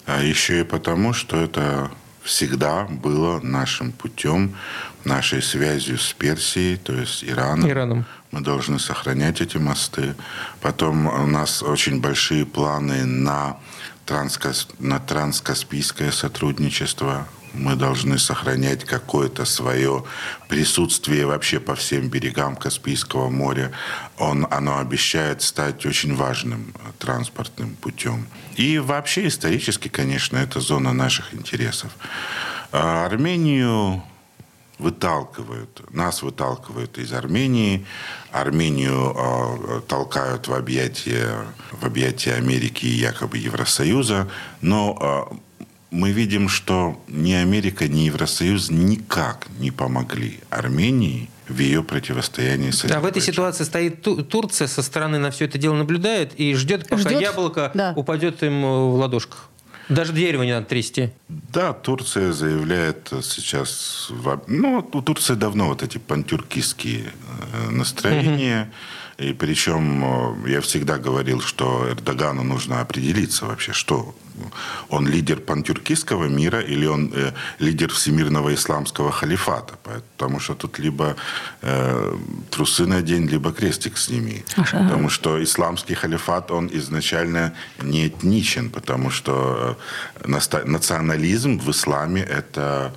А 0.05 0.23
еще 0.23 0.61
и 0.61 0.63
потому, 0.63 1.11
что 1.13 1.37
это 1.37 1.91
всегда 2.23 2.83
было 2.83 3.39
нашим 3.39 3.91
путем, 3.91 4.55
нашей 5.05 5.41
связью 5.41 5.97
с 5.97 6.13
Персией, 6.13 6.77
то 6.77 6.93
есть 6.93 7.23
Ираном. 7.23 7.69
Ираном. 7.69 8.05
Мы 8.31 8.41
должны 8.41 8.79
сохранять 8.79 9.41
эти 9.41 9.57
мосты. 9.57 10.15
Потом 10.61 11.07
у 11.07 11.25
нас 11.25 11.63
очень 11.63 11.99
большие 11.99 12.45
планы 12.45 13.05
на, 13.05 13.57
транскас... 14.05 14.67
на 14.79 14.99
транскаспийское 14.99 16.11
сотрудничество. 16.11 17.27
Мы 17.53 17.75
должны 17.75 18.17
сохранять 18.17 18.85
какое-то 18.85 19.45
свое 19.45 20.03
присутствие 20.47 21.25
вообще 21.25 21.59
по 21.59 21.75
всем 21.75 22.09
берегам 22.09 22.55
Каспийского 22.55 23.29
моря. 23.29 23.71
Он, 24.17 24.47
оно 24.51 24.79
обещает 24.79 25.41
стать 25.41 25.85
очень 25.85 26.15
важным 26.15 26.73
э, 26.75 26.91
транспортным 26.99 27.75
путем. 27.75 28.27
И 28.55 28.77
вообще 28.79 29.27
исторически, 29.27 29.87
конечно, 29.87 30.37
это 30.37 30.59
зона 30.59 30.93
наших 30.93 31.33
интересов. 31.33 31.91
А 32.71 33.05
Армению 33.05 34.03
выталкивают, 34.79 35.81
нас 35.93 36.23
выталкивают 36.23 36.97
из 36.97 37.13
Армении, 37.13 37.85
Армению 38.31 39.13
э, 39.15 39.81
толкают 39.87 40.47
в 40.47 40.53
объятия, 40.53 41.45
в 41.71 41.85
объятия 41.85 42.33
Америки 42.33 42.85
и 42.85 42.95
якобы 42.95 43.37
Евросоюза, 43.37 44.29
но 44.61 45.29
э, 45.31 45.35
мы 45.91 46.11
видим, 46.11 46.49
что 46.49 47.01
ни 47.07 47.33
Америка, 47.33 47.87
ни 47.87 48.01
Евросоюз 48.01 48.69
никак 48.69 49.47
не 49.59 49.71
помогли 49.71 50.39
Армении 50.49 51.29
в 51.47 51.57
ее 51.59 51.81
противостоянии 51.83 52.69
с 52.71 52.85
А 52.85 52.99
в 52.99 53.05
этой 53.05 53.21
ситуации 53.21 53.63
стоит 53.63 54.03
Ту- 54.03 54.23
Турция, 54.23 54.67
со 54.67 54.83
стороны 54.83 55.17
на 55.17 55.31
все 55.31 55.45
это 55.45 55.57
дело 55.57 55.73
наблюдает 55.75 56.33
и 56.39 56.53
ждет, 56.53 56.87
пока 56.87 57.01
Ждет? 57.01 57.21
яблоко 57.21 57.71
Да. 57.73 57.93
упадет 57.95 58.43
им 58.43 58.61
в 58.61 58.95
ладошках. 58.95 59.49
Даже 59.89 60.13
дерево 60.13 60.43
не 60.43 60.51
надо 60.51 60.67
трясти. 60.67 61.09
Да, 61.27 61.73
Турция 61.73 62.31
заявляет 62.33 63.11
сейчас... 63.23 64.07
во- 64.11 64.43
Ну, 64.45 64.87
у 64.93 65.01
Турции 65.01 65.33
давно 65.33 65.69
вот 65.69 65.81
эти 65.81 65.97
пантюркистские 65.97 67.05
э, 67.53 67.69
настроения. 67.71 68.71
И 69.17 69.33
причем 69.33 70.45
э, 70.45 70.51
я 70.51 70.61
всегда 70.61 70.99
говорил, 70.99 71.41
что 71.41 71.87
Эрдогану 71.89 72.43
нужно 72.43 72.81
определиться 72.81 73.47
вообще, 73.47 73.73
что 73.73 74.13
он 74.89 75.07
лидер 75.07 75.39
пантюркистского 75.39 76.25
мира 76.25 76.59
или 76.59 76.87
он 76.87 77.11
э, 77.15 77.31
лидер 77.59 77.89
всемирного 77.89 78.53
исламского 78.53 79.11
халифата. 79.11 79.73
Потому 80.17 80.39
что 80.39 80.55
тут 80.55 80.79
либо 80.79 81.15
э, 81.61 82.17
трусы 82.49 82.85
надень, 82.85 83.27
либо 83.27 83.51
крестик 83.51 83.97
сними. 83.97 84.43
Потому 84.55 85.09
что 85.09 85.43
исламский 85.43 85.95
халифат, 85.95 86.51
он 86.51 86.69
изначально 86.73 87.53
не 87.81 88.07
этничен, 88.07 88.69
потому 88.69 89.11
что 89.11 89.77
э, 90.25 90.39
национализм 90.65 91.59
в 91.59 91.69
исламе 91.69 92.21
это 92.21 92.91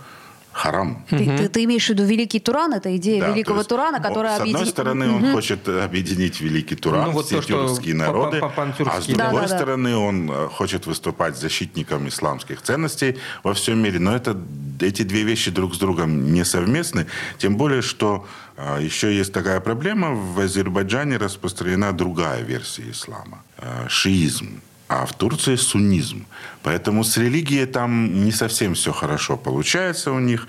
харам. 0.52 1.04
Ты, 1.08 1.16
ты- 1.36 1.48
ты 1.48 1.64
имеешь 1.64 1.86
в 1.86 1.90
виду 1.90 2.04
Великий 2.04 2.38
Туран, 2.40 2.74
это 2.74 2.94
идея 2.96 3.20
Да, 3.22 3.28
Великого 3.30 3.58
есть 3.58 3.68
Турана, 3.68 4.00
которая 4.00 4.32
С 4.36 4.40
одной 4.40 4.52
объединит... 4.54 4.72
стороны, 4.72 5.10
он 5.10 5.32
хочет 5.32 5.68
объединить 5.68 6.40
Великий 6.40 6.76
Туран, 6.76 7.06
Ну, 7.06 7.12
вот 7.12 7.26
все 7.26 7.40
то, 7.40 7.46
тюркские 7.48 7.94
по- 7.94 7.98
народы, 8.00 8.38
по- 8.40 8.52
а 8.56 9.00
с 9.00 9.06
Да, 9.06 9.14
другой 9.24 9.42
да, 9.42 9.48
да. 9.48 9.56
стороны, 9.56 9.96
он 9.96 10.30
э, 10.30 10.48
хочет 10.48 10.86
выступать 10.86 11.36
защитником 11.38 12.06
исламских 12.08 12.60
ценностей 12.62 13.16
во 13.42 13.52
всем 13.54 13.78
мире. 13.82 13.98
Но 13.98 14.14
это, 14.14 14.36
эти 14.80 15.02
две 15.02 15.22
вещи 15.22 15.50
друг 15.50 15.74
с 15.74 15.78
другом 15.78 16.32
не 16.32 16.44
совместны. 16.44 17.06
Тем 17.38 17.56
более, 17.56 17.82
что 17.82 18.26
э, 18.56 18.78
еще 18.82 19.16
есть 19.16 19.32
такая 19.32 19.60
проблема. 19.60 20.10
В 20.14 20.38
Азербайджане 20.40 21.16
распространена 21.16 21.92
другая 21.92 22.42
версия 22.42 22.90
ислама. 22.90 23.42
э, 23.58 23.86
Шиизм. 23.88 24.60
А 24.92 25.06
в 25.06 25.14
Турции 25.14 25.56
суннизм. 25.56 26.26
Поэтому 26.62 27.02
с 27.02 27.16
религией 27.16 27.64
там 27.64 28.24
не 28.24 28.30
совсем 28.30 28.74
все 28.74 28.92
хорошо 28.92 29.38
получается 29.38 30.12
у 30.12 30.18
них. 30.18 30.46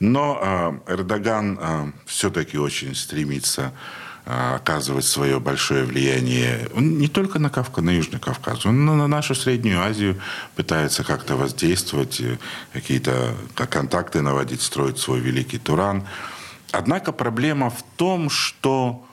Но 0.00 0.82
э, 0.86 0.94
Эрдоган 0.94 1.58
э, 1.60 1.92
все-таки 2.04 2.58
очень 2.58 2.96
стремится 2.96 3.72
э, 4.26 4.56
оказывать 4.56 5.04
свое 5.04 5.38
большое 5.38 5.84
влияние 5.84 6.68
Он 6.74 6.98
не 6.98 7.06
только 7.06 7.38
на 7.38 7.50
Кавказ, 7.50 7.84
на 7.84 7.90
Южный 7.90 8.18
Кавказ, 8.18 8.66
он 8.66 8.84
на, 8.84 8.96
на 8.96 9.06
нашу 9.06 9.36
Среднюю 9.36 9.80
Азию 9.80 10.20
пытается 10.56 11.04
как-то 11.04 11.36
воздействовать, 11.36 12.20
э, 12.20 12.38
какие-то 12.72 13.36
ко- 13.54 13.68
контакты 13.68 14.22
наводить, 14.22 14.62
строить 14.62 14.98
свой 14.98 15.20
великий 15.20 15.58
Туран. 15.58 16.02
Однако 16.72 17.12
проблема 17.12 17.70
в 17.70 17.84
том, 17.96 18.28
что 18.28 19.03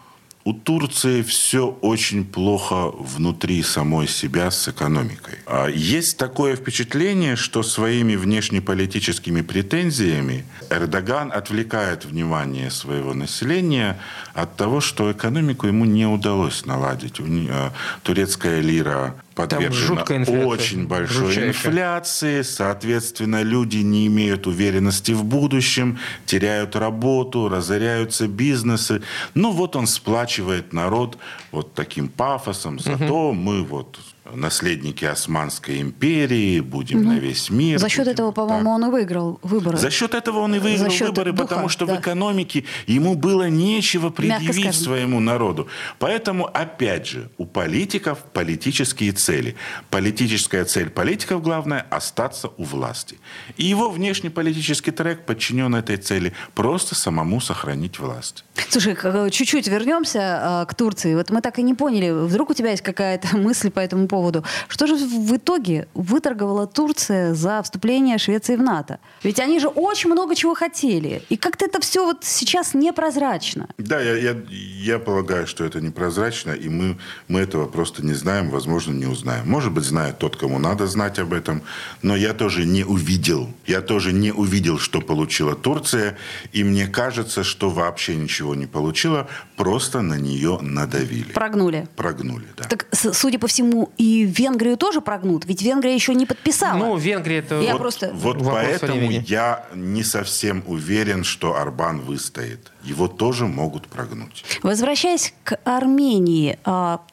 у 0.43 0.53
Турции 0.53 1.21
все 1.21 1.67
очень 1.81 2.25
плохо 2.25 2.91
внутри 2.91 3.61
самой 3.63 4.07
себя 4.07 4.49
с 4.49 4.67
экономикой. 4.67 5.39
А 5.45 5.67
Есть 5.67 6.17
такое 6.17 6.55
впечатление, 6.55 7.35
что 7.35 7.63
своими 7.63 8.15
внешнеполитическими 8.15 9.41
претензиями 9.41 10.45
Эрдоган 10.69 11.31
отвлекает 11.31 12.05
внимание 12.05 12.71
своего 12.71 13.13
населения 13.13 13.99
от 14.33 14.55
того, 14.55 14.81
что 14.81 15.11
экономику 15.11 15.67
ему 15.67 15.85
не 15.85 16.05
удалось 16.05 16.65
наладить. 16.65 17.19
А, 17.19 17.71
Турецкая 18.03 18.61
лира 18.61 19.15
подвержена 19.35 19.97
жуткая 19.99 20.17
инфляция, 20.19 20.45
очень 20.45 20.87
большой 20.87 21.27
жутчайшая. 21.27 21.47
инфляции, 21.49 22.41
соответственно, 22.41 23.43
люди 23.43 23.77
не 23.77 24.07
имеют 24.07 24.47
уверенности 24.47 25.13
в 25.13 25.23
будущем, 25.23 25.99
теряют 26.25 26.75
работу, 26.75 27.49
разоряются 27.49 28.27
бизнесы. 28.27 29.01
Ну 29.33 29.51
вот 29.51 29.75
он 29.75 29.87
сплачивает 29.87 30.73
народ 30.73 31.17
вот 31.51 31.73
таким 31.73 32.07
пафосом, 32.09 32.79
зато 32.79 33.31
мы 33.33 33.63
вот 33.63 33.99
наследники 34.35 35.05
Османской 35.05 35.81
империи, 35.81 36.59
будем 36.59 37.03
на 37.03 37.19
весь 37.19 37.49
мир. 37.49 37.79
За 37.79 37.89
счет 37.89 37.99
будем 37.99 38.13
этого, 38.13 38.31
по-моему, 38.31 38.71
он 38.71 38.85
и 38.85 38.89
выиграл 38.89 39.39
выборы. 39.41 39.77
За 39.77 39.89
счет 39.89 40.13
этого 40.13 40.39
он 40.39 40.55
и 40.55 40.59
выиграл 40.59 40.91
выборы, 40.91 41.31
духа, 41.31 41.47
потому 41.47 41.69
что 41.69 41.85
да. 41.85 41.95
в 41.95 41.99
экономике 41.99 42.65
ему 42.87 43.15
было 43.15 43.49
нечего 43.49 44.09
предъявить 44.09 44.75
своему 44.75 45.19
народу. 45.19 45.67
Поэтому, 45.99 46.45
опять 46.45 47.07
же, 47.07 47.29
у 47.37 47.45
политиков 47.45 48.19
политические 48.33 49.11
цели. 49.11 49.55
Политическая 49.89 50.65
цель 50.65 50.89
политиков, 50.89 51.41
главное, 51.41 51.85
остаться 51.89 52.49
у 52.57 52.63
власти. 52.63 53.17
И 53.57 53.65
его 53.65 53.89
внешнеполитический 53.89 54.91
трек 54.91 55.25
подчинен 55.25 55.75
этой 55.75 55.97
цели. 55.97 56.33
Просто 56.53 56.95
самому 56.95 57.41
сохранить 57.41 57.99
власть. 57.99 58.45
Слушай, 58.69 58.95
чуть-чуть 59.31 59.67
вернемся 59.67 60.19
а, 60.41 60.65
к 60.65 60.75
Турции. 60.75 61.15
Вот 61.15 61.29
мы 61.29 61.41
так 61.41 61.59
и 61.59 61.63
не 61.63 61.73
поняли, 61.73 62.11
вдруг 62.11 62.51
у 62.51 62.53
тебя 62.53 62.71
есть 62.71 62.83
какая-то 62.83 63.37
мысль 63.37 63.69
по 63.69 63.79
этому 63.79 64.07
поводу. 64.07 64.20
Что 64.67 64.87
же 64.87 64.95
в 64.95 65.35
итоге 65.35 65.87
выторговала 65.93 66.67
Турция 66.67 67.33
за 67.33 67.61
вступление 67.63 68.17
Швеции 68.17 68.55
в 68.55 68.61
НАТО? 68.61 68.99
Ведь 69.23 69.39
они 69.39 69.59
же 69.59 69.67
очень 69.67 70.11
много 70.11 70.35
чего 70.35 70.53
хотели. 70.53 71.23
И 71.29 71.37
как-то 71.37 71.65
это 71.65 71.79
все 71.81 72.05
вот 72.05 72.23
сейчас 72.23 72.73
непрозрачно. 72.73 73.67
Да, 73.77 74.01
я, 74.01 74.15
я, 74.17 74.35
я 74.49 74.99
полагаю, 74.99 75.47
что 75.47 75.63
это 75.63 75.81
непрозрачно, 75.81 76.51
и 76.51 76.69
мы, 76.69 76.97
мы 77.27 77.39
этого 77.39 77.67
просто 77.67 78.05
не 78.05 78.13
знаем, 78.13 78.49
возможно, 78.49 78.93
не 78.93 79.05
узнаем. 79.05 79.49
Может 79.49 79.71
быть, 79.71 79.83
знает 79.83 80.19
тот, 80.19 80.35
кому 80.35 80.59
надо 80.59 80.87
знать 80.87 81.19
об 81.19 81.33
этом, 81.33 81.61
но 82.01 82.15
я 82.15 82.33
тоже 82.33 82.65
не 82.65 82.83
увидел. 82.83 83.49
Я 83.67 83.81
тоже 83.81 84.13
не 84.13 84.31
увидел, 84.31 84.79
что 84.79 85.01
получила 85.01 85.55
Турция, 85.55 86.17
и 86.51 86.63
мне 86.63 86.87
кажется, 86.87 87.43
что 87.43 87.69
вообще 87.69 88.15
ничего 88.15 88.55
не 88.55 88.67
получила, 88.67 89.27
просто 89.55 90.01
на 90.01 90.17
нее 90.17 90.59
надавили. 90.61 91.31
Прогнули. 91.33 91.87
Прогнули, 91.95 92.45
да. 92.57 92.63
Так, 92.63 92.87
судя 92.91 93.39
по 93.39 93.47
всему, 93.47 93.91
и 94.01 94.23
Венгрию 94.25 94.77
тоже 94.77 94.99
прогнут, 94.99 95.45
ведь 95.45 95.61
Венгрия 95.61 95.93
еще 95.93 96.15
не 96.15 96.25
подписала. 96.25 96.75
Ну, 96.75 96.97
Венгрия 96.97 97.37
это... 97.37 97.61
Я 97.61 97.73
вот, 97.73 97.81
просто- 97.81 98.09
вот 98.15 98.39
поэтому 98.43 98.93
времени. 98.93 99.23
я 99.27 99.67
не 99.75 100.03
совсем 100.03 100.63
уверен, 100.65 101.23
что 101.23 101.55
Арбан 101.55 101.99
выстоит. 101.99 102.71
Его 102.83 103.07
тоже 103.07 103.45
могут 103.45 103.85
прогнуть. 103.87 104.43
Возвращаясь 104.63 105.35
к 105.43 105.55
Армении, 105.65 106.57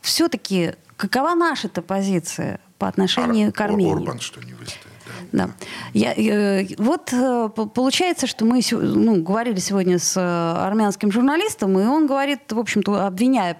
все-таки 0.01 0.77
какова 0.97 1.35
наша-то 1.35 1.83
позиция 1.83 2.59
по 2.79 2.89
отношению 2.89 3.49
Ар- 3.49 3.53
к 3.53 3.61
Армении? 3.61 3.93
Орбан, 3.93 4.21
что 4.21 4.41
не 4.41 4.55
выстоит. 4.55 4.88
Да. 5.33 5.47
Да. 5.47 5.51
Я, 5.95 6.15
э, 6.15 6.67
вот 6.79 7.13
э, 7.13 7.49
получается, 7.75 8.27
что 8.27 8.45
мы 8.45 8.61
ну, 8.71 9.23
говорили 9.23 9.59
сегодня 9.59 9.99
с 9.99 10.17
э, 10.17 10.21
армянским 10.21 11.13
журналистом, 11.13 11.79
и 11.79 11.85
он 11.85 12.07
говорит, 12.07 12.41
в 12.51 12.59
общем-то, 12.59 13.07
обвиняя 13.07 13.57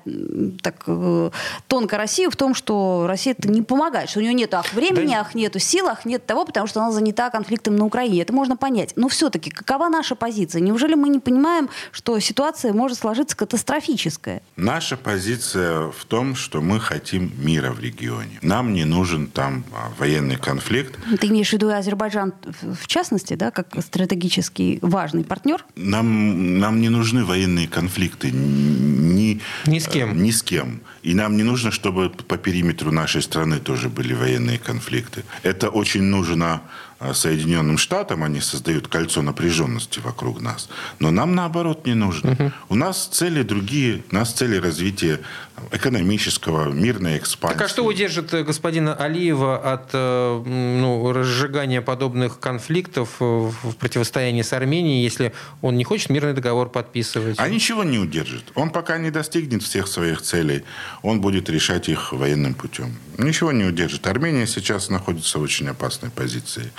так 0.63 0.83
э, 0.87 1.31
тонко 1.67 1.97
Россию 1.97 2.31
в 2.31 2.37
том, 2.37 2.55
что 2.55 3.07
Россия 3.07 3.35
это 3.39 3.49
не 3.49 3.63
помогает, 3.63 4.11
что 4.11 4.21
у 4.21 4.23
нее 4.23 4.35
нет 4.35 4.55
ах 4.55 4.73
времени, 4.73 5.13
Да- 5.13 5.21
ах 5.21 5.35
нету 5.35 5.59
сил, 5.59 5.87
ах 5.89 6.05
нет 6.05 6.27
того, 6.27 6.45
потому 6.45 6.67
что 6.67 6.81
она 6.81 6.93
занята 6.93 7.31
конфликтом 7.31 7.77
на 7.77 7.85
Украине. 7.85 8.23
Это 8.23 8.33
можно 8.33 8.57
понять. 8.57 8.93
Но 8.97 9.09
все-таки 9.09 9.51
какова 9.51 9.89
наша 9.89 10.15
позиция? 10.15 10.61
Неужели 10.61 10.95
мы 10.95 11.09
не 11.09 11.19
понимаем, 11.19 11.69
что 11.93 12.19
ситуация 12.19 12.73
может 12.73 12.99
сложиться 12.99 13.37
катастрофическая? 13.37 14.43
Наша 14.57 14.97
позиция 14.97 15.91
в 15.91 16.05
том, 16.05 16.35
что 16.35 16.61
мы 16.61 16.81
хотим 16.81 17.33
мира 17.39 17.71
в 17.73 17.81
регионе. 17.81 18.39
Нам 18.43 18.73
не 18.73 18.85
нужен 18.85 19.27
там 19.29 19.65
а, 19.73 19.91
военный 19.99 20.37
конфликт. 20.37 20.99
Ты 21.21 21.29
имеешь 21.39 21.51
в 21.51 21.53
виду 21.53 21.71
Азербайджан 21.71 22.35
в 22.45 22.87
частности, 22.87 23.35
да, 23.35 23.51
как 23.51 23.69
стратегически 23.83 24.79
важный 24.83 25.25
партнер? 25.25 25.65
Нам, 25.77 26.59
нам 26.59 26.81
не 26.81 26.89
нужны 26.89 27.25
военные 27.25 27.69
конфликты 27.69 28.31
ни, 28.33 29.28
Ни 29.67 29.79
с 29.79 29.89
кем. 29.89 30.11
э, 30.11 30.15
ни 30.15 30.31
с 30.31 30.43
кем. 30.43 30.81
И 31.03 31.15
нам 31.15 31.37
не 31.37 31.43
нужно, 31.43 31.71
чтобы 31.71 32.11
по 32.11 32.37
периметру 32.37 32.93
нашей 32.93 33.23
страны 33.23 33.59
тоже 33.59 33.89
были 33.89 34.15
военные 34.15 34.59
конфликты. 34.59 35.25
Это 35.43 35.71
очень 35.71 36.03
нужно 36.03 36.61
э, 37.01 37.15
Соединенным 37.15 37.79
Штатам, 37.79 38.25
они 38.25 38.41
создают 38.41 38.89
кольцо 38.89 39.23
напряженности 39.23 40.01
вокруг 40.01 40.41
нас. 40.41 40.69
Но 40.99 41.11
нам, 41.11 41.35
наоборот, 41.35 41.87
не 41.87 41.95
нужно. 41.95 42.53
У 42.69 42.75
нас 42.75 43.07
цели 43.07 43.43
другие. 43.43 44.03
У 44.11 44.15
нас 44.15 44.33
цели 44.33 44.57
развития 44.57 45.21
экономического, 45.73 46.71
мирной 46.71 47.19
экспансии. 47.19 47.59
Так 47.59 47.67
а 47.67 47.69
что 47.69 47.85
удержит 47.85 48.35
э, 48.35 48.43
господина 48.43 48.95
Алиева 48.95 49.73
от 49.73 49.93
ну, 49.93 51.13
разжигания 51.13 51.81
подобных 51.81 52.41
конфликтов 52.41 53.17
в 53.21 53.75
противостоянии 53.79 54.43
с 54.43 54.53
Арменией, 54.53 55.03
если 55.03 55.33
он 55.63 55.77
не 55.77 55.85
хочет 55.85 56.11
мирный 56.11 56.35
договор 56.35 56.69
подписывать? 56.69 57.39
А 57.39 57.49
ничего 57.49 57.85
не 57.85 57.99
удержит. 57.99 58.45
Он 58.55 58.71
пока 58.71 58.99
не 58.99 59.11
достигнет 59.29 59.63
всех 59.63 59.87
своих 59.89 60.23
целей, 60.23 60.65
он 61.03 61.21
будет 61.21 61.51
решать 61.51 61.89
их 61.89 62.13
военным 62.13 62.55
путем. 62.55 62.97
Ничего 63.19 63.53
не 63.53 63.65
удержит. 63.65 64.07
Армения 64.07 64.47
сейчас 64.47 64.91
находится 64.91 65.39
в 65.39 65.43
очень 65.43 65.69
опасной 65.69 66.11
позиции. 66.11 66.73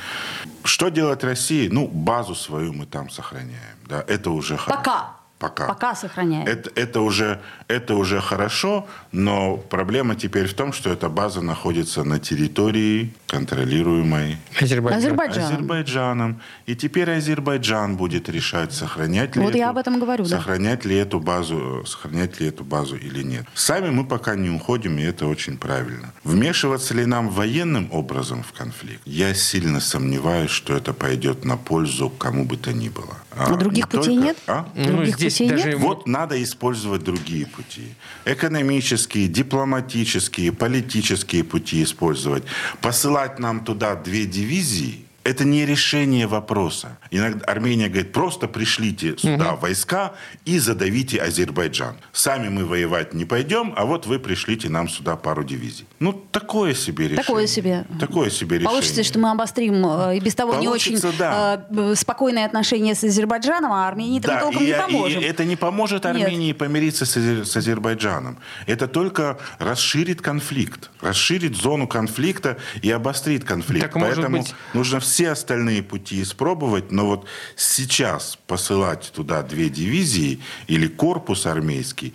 Что 0.63 0.89
делать 0.89 1.23
России? 1.23 1.69
Ну, 1.71 1.87
базу 1.87 2.35
свою 2.35 2.73
мы 2.73 2.85
там 2.85 3.09
сохраняем. 3.09 3.77
Да, 3.87 4.03
это 4.07 4.31
уже 4.31 4.57
хорошо. 4.57 4.83
Пока. 4.83 5.18
Пока. 5.39 5.67
Пока 5.67 5.95
сохраняем. 5.95 6.45
Это, 6.45 6.69
это, 6.75 6.99
уже, 6.99 7.39
это 7.69 7.95
уже 7.95 8.19
хорошо, 8.19 8.85
но 9.13 9.55
проблема 9.55 10.15
теперь 10.15 10.47
в 10.47 10.53
том, 10.53 10.73
что 10.73 10.89
эта 10.89 11.07
база 11.07 11.41
находится 11.41 12.03
на 12.03 12.19
территории, 12.19 13.13
контролируемой 13.27 14.37
Азербайджан. 14.59 14.99
Азербайджан. 14.99 15.43
Азербайджаном. 15.45 16.41
И 16.65 16.75
теперь 16.75 17.09
Азербайджан 17.11 17.95
будет 17.95 18.27
решать, 18.27 18.73
сохранять 18.73 19.37
ли, 19.37 19.41
Вот 19.41 19.49
эту, 19.51 19.57
я 19.59 19.69
об 19.69 19.77
этом 19.77 19.97
говорю, 19.99 20.25
да. 20.25 20.37
сохранять 20.37 20.83
ли 20.83 20.97
эту 20.97 21.21
базу, 21.21 21.83
сохранять 21.85 22.41
ли 22.41 22.47
эту 22.47 22.65
базу 22.65 22.97
или 22.97 23.23
нет. 23.23 23.45
Сами 23.53 23.89
мы 23.91 24.05
пока 24.05 24.35
не 24.35 24.49
уходим, 24.49 24.97
и 24.99 25.03
это 25.03 25.25
очень 25.27 25.57
правильно. 25.57 26.11
Вмешиваться 26.25 26.93
ли 26.93 27.05
нам 27.05 27.29
военным 27.29 27.87
образом 27.93 28.43
в 28.43 28.51
конфликт? 28.51 29.01
Я 29.05 29.33
сильно 29.33 29.79
сомневаюсь, 29.79 30.51
что 30.51 30.75
это 30.75 30.93
пойдет 30.93 31.45
на 31.45 31.55
пользу 31.55 32.09
кому 32.09 32.43
бы 32.43 32.57
то 32.57 32.73
ни 32.73 32.89
было. 32.89 33.15
А 33.37 33.55
других 33.55 33.85
не 33.85 33.89
путей 33.89 34.15
только- 34.15 34.23
нет? 34.27 34.37
А? 34.47 34.67
Ну, 34.75 34.85
Других 34.85 35.15
здесь 35.15 35.28
путей 35.29 35.49
даже 35.49 35.69
нет? 35.69 35.79
Вот 35.79 36.07
надо 36.07 36.41
использовать 36.41 37.03
другие 37.03 37.45
пути. 37.45 37.93
Экономические, 38.25 39.27
дипломатические, 39.27 40.51
политические 40.51 41.43
пути 41.43 41.83
использовать. 41.83 42.43
Посылать 42.81 43.39
нам 43.39 43.63
туда 43.63 43.95
две 43.95 44.25
дивизии– 44.25 45.05
это 45.29 45.45
не 45.45 45.65
решение 45.65 46.25
вопроса. 46.27 46.97
Иногда 47.11 47.45
Армения 47.45 47.87
говорит, 47.87 48.11
просто 48.11 48.47
пришлите 48.47 49.15
сюда 49.17 49.55
войска 49.55 50.13
и 50.45 50.57
задавите 50.59 51.21
Азербайджан. 51.21 51.95
Сами 52.11 52.49
мы 52.49 52.65
воевать 52.65 53.13
не 53.13 53.25
пойдем, 53.25 53.73
а 53.77 53.85
вот 53.85 54.07
вы 54.07 54.17
пришлите 54.19 54.69
нам 54.69 54.89
сюда 54.89 55.15
пару 55.15 55.43
дивизий. 55.43 55.85
Ну, 55.99 56.13
такое 56.31 56.73
себе 56.73 57.05
решение. 57.09 57.23
Такое 57.23 57.47
себе. 57.47 57.85
Такое 57.99 58.29
себе 58.31 58.57
решение. 58.57 58.69
Получится, 58.69 59.03
что 59.03 59.19
мы 59.19 59.29
обострим 59.31 59.85
э, 59.85 60.17
и 60.17 60.19
без 60.19 60.33
того 60.35 60.55
не 60.55 60.67
очень 60.67 60.99
Получится, 60.99 61.19
да. 61.19 61.65
э, 61.69 61.95
спокойные 61.95 62.45
отношения 62.45 62.95
с 62.95 63.03
Азербайджаном, 63.03 63.71
а 63.71 63.87
Армении 63.87 64.19
мы 64.19 64.39
толком 64.39 64.61
и, 64.63 64.65
не 64.65 64.71
и 64.71 64.73
поможем. 64.73 65.21
это 65.23 65.45
не 65.45 65.55
поможет 65.55 66.05
Нет. 66.05 66.15
Армении 66.15 66.53
помириться 66.53 67.05
с, 67.05 67.15
Азер- 67.17 67.45
с 67.45 67.55
Азербайджаном. 67.55 68.39
Это 68.65 68.87
только 68.87 69.37
расширит 69.59 70.21
конфликт, 70.21 70.89
расширит 71.01 71.55
зону 71.55 71.87
конфликта 71.87 72.57
и 72.81 72.89
обострит 72.89 73.43
конфликт. 73.43 73.85
Так, 73.85 73.95
может 73.95 74.15
Поэтому 74.15 74.37
быть- 74.39 74.55
нужно 74.73 74.99
все 74.99 75.18
остальные 75.25 75.83
пути 75.83 76.21
испробовать, 76.21 76.91
но 76.91 77.05
вот 77.05 77.25
сейчас 77.55 78.37
посылать 78.47 79.11
туда 79.13 79.43
две 79.43 79.69
дивизии 79.69 80.39
или 80.67 80.87
корпус 80.87 81.45
армейский, 81.45 82.13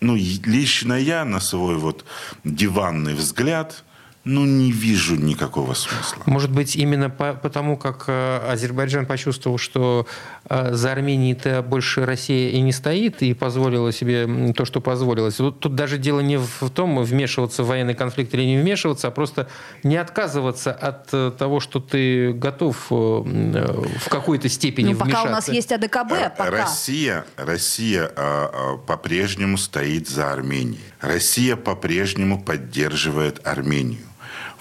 ну, 0.00 0.14
лично 0.16 0.94
я 0.94 1.24
на 1.24 1.40
свой 1.40 1.76
вот 1.76 2.04
диванный 2.44 3.14
взгляд, 3.14 3.84
ну, 4.26 4.44
не 4.44 4.72
вижу 4.72 5.14
никакого 5.14 5.74
смысла. 5.74 6.20
Может 6.26 6.50
быть, 6.50 6.74
именно 6.74 7.10
по- 7.10 7.34
потому, 7.34 7.76
как 7.76 8.04
э, 8.08 8.40
Азербайджан 8.50 9.06
почувствовал, 9.06 9.56
что 9.56 10.08
э, 10.48 10.74
за 10.74 10.90
Арменией-то 10.90 11.62
больше 11.62 12.04
Россия 12.04 12.50
и 12.50 12.60
не 12.60 12.72
стоит, 12.72 13.22
и 13.22 13.34
позволила 13.34 13.92
себе 13.92 14.52
то, 14.52 14.64
что 14.64 14.80
позволилось. 14.80 15.38
Вот 15.38 15.60
тут 15.60 15.76
даже 15.76 15.96
дело 15.96 16.18
не 16.18 16.38
в 16.38 16.70
том, 16.74 16.98
вмешиваться 17.04 17.62
в 17.62 17.68
военный 17.68 17.94
конфликт 17.94 18.34
или 18.34 18.42
не 18.42 18.58
вмешиваться, 18.58 19.06
а 19.06 19.10
просто 19.12 19.48
не 19.84 19.96
отказываться 19.96 20.72
от 20.72 21.08
э, 21.12 21.30
того, 21.38 21.60
что 21.60 21.78
ты 21.78 22.32
готов 22.32 22.90
в 22.90 24.08
какой-то 24.08 24.48
степени 24.48 24.92
Ну, 24.92 24.98
пока 24.98 25.22
у 25.22 25.26
нас 25.26 25.46
вмешаться. 25.48 25.52
есть 25.52 25.72
АДКБ, 25.72 26.36
пока. 26.36 26.50
Россия, 26.50 27.24
Россия 27.36 28.10
а, 28.16 28.50
а, 28.52 28.76
по-прежнему 28.78 29.56
стоит 29.56 30.08
за 30.08 30.32
Арменией. 30.32 30.80
Россия 31.00 31.54
по-прежнему 31.54 32.42
поддерживает 32.42 33.46
Армению. 33.46 34.00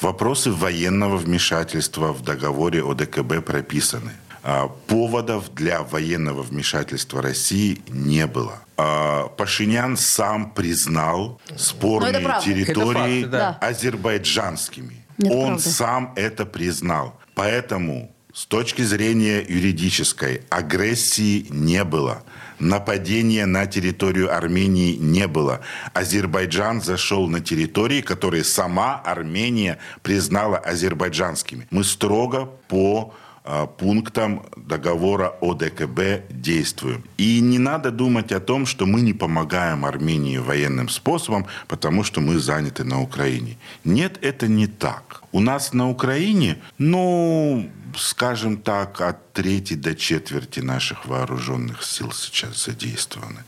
Вопросы 0.01 0.51
военного 0.51 1.17
вмешательства 1.17 2.11
в 2.11 2.21
договоре 2.21 2.83
ОДКБ 2.83 3.43
прописаны. 3.45 4.11
А, 4.43 4.67
Поводов 4.87 5.53
для 5.55 5.81
военного 5.81 6.43
вмешательства 6.43 7.21
России 7.21 7.81
не 7.87 8.27
было. 8.27 8.59
А, 8.77 9.27
Пашинян 9.29 9.97
сам 9.97 10.51
признал 10.51 11.41
спорные 11.57 12.13
территории 12.43 13.21
Это 13.21 13.29
факт, 13.29 13.31
да. 13.31 13.67
азербайджанскими. 13.67 15.05
Это 15.17 15.31
Он 15.33 15.47
правда. 15.55 15.69
сам 15.69 16.13
это 16.15 16.45
признал. 16.45 17.19
Поэтому 17.33 18.11
с 18.33 18.45
точки 18.45 18.81
зрения 18.83 19.39
юридической 19.47 20.41
агрессии 20.49 21.47
не 21.49 21.83
было. 21.83 22.21
Нападения 22.59 23.45
на 23.45 23.65
территорию 23.65 24.35
Армении 24.35 24.95
не 24.95 25.27
было. 25.27 25.61
Азербайджан 25.93 26.81
зашел 26.81 27.27
на 27.27 27.41
территории, 27.41 28.01
которые 28.01 28.43
сама 28.43 28.95
Армения 28.95 29.77
признала 30.01 30.57
азербайджанскими. 30.57 31.67
Мы 31.71 31.83
строго 31.83 32.49
по 32.67 33.13
а, 33.47 33.67
пунктам 33.67 34.43
договора 34.57 35.35
ОДКБ 35.39 36.31
действуем. 36.31 37.03
И 37.17 37.39
не 37.41 37.59
надо 37.59 37.91
думать 37.91 38.31
о 38.31 38.39
том, 38.39 38.65
что 38.65 38.87
мы 38.87 39.01
не 39.01 39.13
помогаем 39.13 39.85
Армении 39.85 40.37
военным 40.37 40.89
способом, 40.89 41.45
потому 41.67 42.03
что 42.03 42.21
мы 42.21 42.39
заняты 42.39 42.83
на 42.83 43.01
Украине. 43.01 43.57
Нет, 43.83 44.17
это 44.23 44.47
не 44.47 44.65
так. 44.65 45.21
У 45.31 45.41
нас 45.41 45.73
на 45.73 45.91
Украине, 45.91 46.57
ну, 46.79 47.69
скажем 47.97 48.57
так, 48.57 49.01
от 49.01 49.33
трети 49.33 49.73
до 49.73 49.95
четверти 49.95 50.59
наших 50.59 51.05
вооруженных 51.05 51.83
сил 51.83 52.11
сейчас 52.11 52.65
задействованы. 52.65 53.43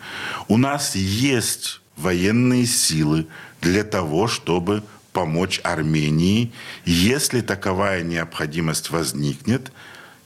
У 0.47 0.57
нас 0.57 0.95
есть 0.95 1.81
военные 1.95 2.65
силы 2.65 3.27
для 3.61 3.83
того, 3.83 4.27
чтобы 4.27 4.83
помочь 5.13 5.59
Армении, 5.63 6.53
если 6.85 7.41
таковая 7.41 8.03
необходимость 8.03 8.91
возникнет, 8.91 9.71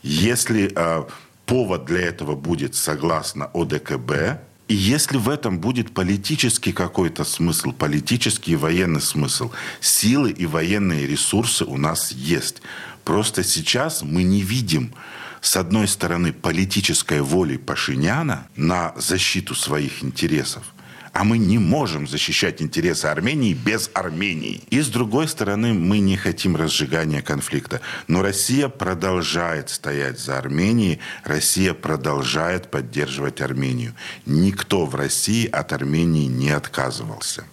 если 0.03 0.71
э, 0.75 1.03
повод 1.45 1.85
для 1.85 2.01
этого 2.01 2.35
будет 2.35 2.75
согласно 2.75 3.49
ОДКБ, 3.53 4.41
и 4.71 4.73
если 4.73 5.17
в 5.17 5.27
этом 5.27 5.59
будет 5.59 5.93
политический 5.93 6.71
какой-то 6.71 7.25
смысл, 7.25 7.73
политический 7.73 8.53
и 8.53 8.55
военный 8.55 9.01
смысл, 9.01 9.51
силы 9.81 10.31
и 10.31 10.45
военные 10.45 11.05
ресурсы 11.05 11.65
у 11.65 11.75
нас 11.75 12.13
есть. 12.13 12.61
Просто 13.03 13.43
сейчас 13.43 14.01
мы 14.01 14.23
не 14.23 14.41
видим, 14.43 14.93
с 15.41 15.57
одной 15.57 15.89
стороны, 15.89 16.31
политической 16.31 17.19
воли 17.19 17.57
Пашиняна 17.57 18.47
на 18.55 18.93
защиту 18.95 19.55
своих 19.55 20.05
интересов, 20.05 20.63
А 21.13 21.23
мы 21.23 21.37
не 21.37 21.57
можем 21.57 22.07
защищать 22.07 22.61
интересы 22.61 23.05
Армении 23.07 23.53
без 23.53 23.91
Армении. 23.93 24.63
И 24.69 24.79
с 24.79 24.87
другой 24.87 25.27
стороны, 25.27 25.73
мы 25.73 25.99
не 25.99 26.15
хотим 26.15 26.55
разжигания 26.55 27.21
конфликта. 27.21 27.81
Но 28.07 28.21
Россия 28.21 28.69
продолжает 28.69 29.69
стоять 29.69 30.19
за 30.19 30.37
Арменией, 30.37 30.99
Россия 31.23 31.73
продолжает 31.73 32.71
поддерживать 32.71 33.41
Армению. 33.41 33.93
Никто 34.25 34.85
в 34.85 34.95
России 34.95 35.47
от 35.47 35.73
Армении 35.73 36.27
не 36.27 36.49
отказывался. 36.49 37.43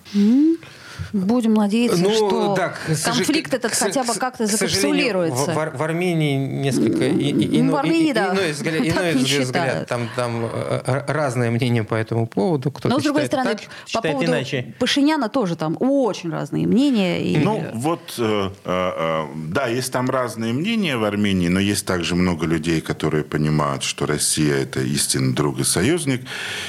Будем 1.12 1.54
надеяться, 1.54 2.02
Ну, 2.02 2.12
что 2.12 2.54
да, 2.56 2.74
конфликт 3.04 3.50
к- 3.50 3.54
этот 3.54 3.72
к- 3.72 3.78
хотя 3.78 4.04
бы 4.04 4.14
как-то 4.14 4.46
закапсулируется. 4.46 5.52
В, 5.52 5.54
в 5.54 5.58
Ар- 5.58 5.76
в 5.76 5.82
Армении 5.82 6.36
несколько 6.36 7.04
и- 7.06 7.30
и- 7.30 7.62
Ну, 7.62 7.72
в 7.72 7.76
Армении, 7.76 8.10
и- 8.10 8.12
да, 8.12 8.32
иной 8.34 8.52
взгляд, 8.52 8.74
так 8.78 8.86
иной 8.86 9.14
не 9.14 9.20
взгляд. 9.24 9.46
считают. 9.46 9.88
Там, 9.88 10.08
там 10.16 10.44
э, 10.52 11.02
разное 11.08 11.50
мнение 11.50 11.84
по 11.84 11.94
этому 11.94 12.26
поводу. 12.26 12.70
Кто-то 12.70 12.88
Но, 12.94 13.00
с 13.00 13.02
другой 13.04 13.26
стороны, 13.26 13.50
так, 13.50 13.60
по 13.92 14.00
поводу 14.02 14.26
иначе. 14.26 14.74
Пашиняна 14.78 15.28
тоже 15.28 15.56
там 15.56 15.76
очень 15.80 16.30
разные 16.30 16.66
мнения. 16.66 17.22
И... 17.22 17.36
Ну, 17.38 17.64
вот, 17.74 18.14
э, 18.18 18.50
э, 18.64 18.92
э, 18.96 19.26
да, 19.48 19.66
есть 19.66 19.92
там 19.92 20.10
разные 20.10 20.52
мнения 20.52 20.96
в 20.96 21.04
Армении, 21.04 21.48
но 21.48 21.60
есть 21.60 21.86
также 21.86 22.14
много 22.14 22.46
людей, 22.46 22.80
которые 22.80 23.24
понимают, 23.24 23.82
что 23.82 24.06
Россия– 24.06 24.56
это 24.62 24.80
истинный 24.80 25.32
друг 25.34 25.60
и 25.60 25.64
союзник. 25.64 26.22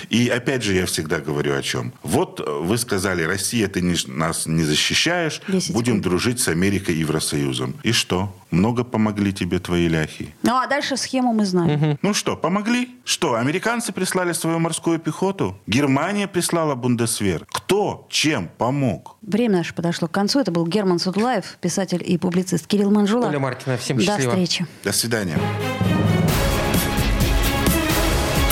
И 0.09 0.27
опять 0.29 0.63
же, 0.63 0.73
я 0.73 0.85
всегда 0.85 1.19
говорю 1.19 1.55
о 1.57 1.61
чем. 1.61 1.93
Вот 2.03 2.39
э, 2.39 2.43
вы 2.61 2.77
сказали, 2.77 3.23
Россия, 3.23 3.67
ты 3.67 3.81
не- 3.81 3.95
нас 4.19 4.45
не 4.45 4.63
защищаешь, 4.63 5.41
10 5.47 5.73
будем 5.73 6.01
дружить 6.01 6.39
с 6.39 6.47
Америкой 6.47 6.95
и 6.95 6.99
Евросоюзом. 6.99 7.75
И 7.83 7.91
что? 7.91 8.35
Много 8.51 8.83
помогли 8.83 9.33
тебе 9.33 9.59
твои 9.59 9.87
ляхи? 9.87 10.33
Ну, 10.43 10.55
а 10.55 10.67
дальше 10.67 10.97
схему 10.97 11.33
мы 11.33 11.45
знаем. 11.45 11.97
Ну 12.01 12.13
что, 12.13 12.35
помогли? 12.35 12.89
Что, 13.05 13.35
американцы 13.35 13.91
прислали 13.91 14.33
свою 14.33 14.59
морскую 14.59 14.99
пехоту? 14.99 15.57
Германия 15.67 16.27
прислала 16.27 16.75
Бундесвер? 16.75 17.45
Кто 17.51 18.07
чем 18.09 18.49
помог? 18.57 19.17
Время 19.21 19.57
наше 19.57 19.73
подошло 19.73 20.07
к 20.07 20.11
концу. 20.11 20.39
Это 20.39 20.51
был 20.51 20.65
Герман 20.67 20.99
Судулаев, 20.99 21.57
писатель 21.61 22.03
и 22.05 22.17
публицист 22.17 22.67
Кирилл 22.67 22.91
Манжула. 22.91 23.27
Оля 23.27 23.39
Маркина, 23.39 23.77
всем 23.77 23.97
До 23.97 24.03
счастливо. 24.03 24.31
встречи. 24.31 24.67
До 24.83 24.91
свидания. 24.91 25.37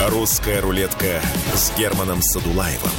«Русская 0.08 0.60
рулетка» 0.62 1.20
с 1.54 1.76
Германом 1.76 2.22
Садулаевым. 2.22 2.90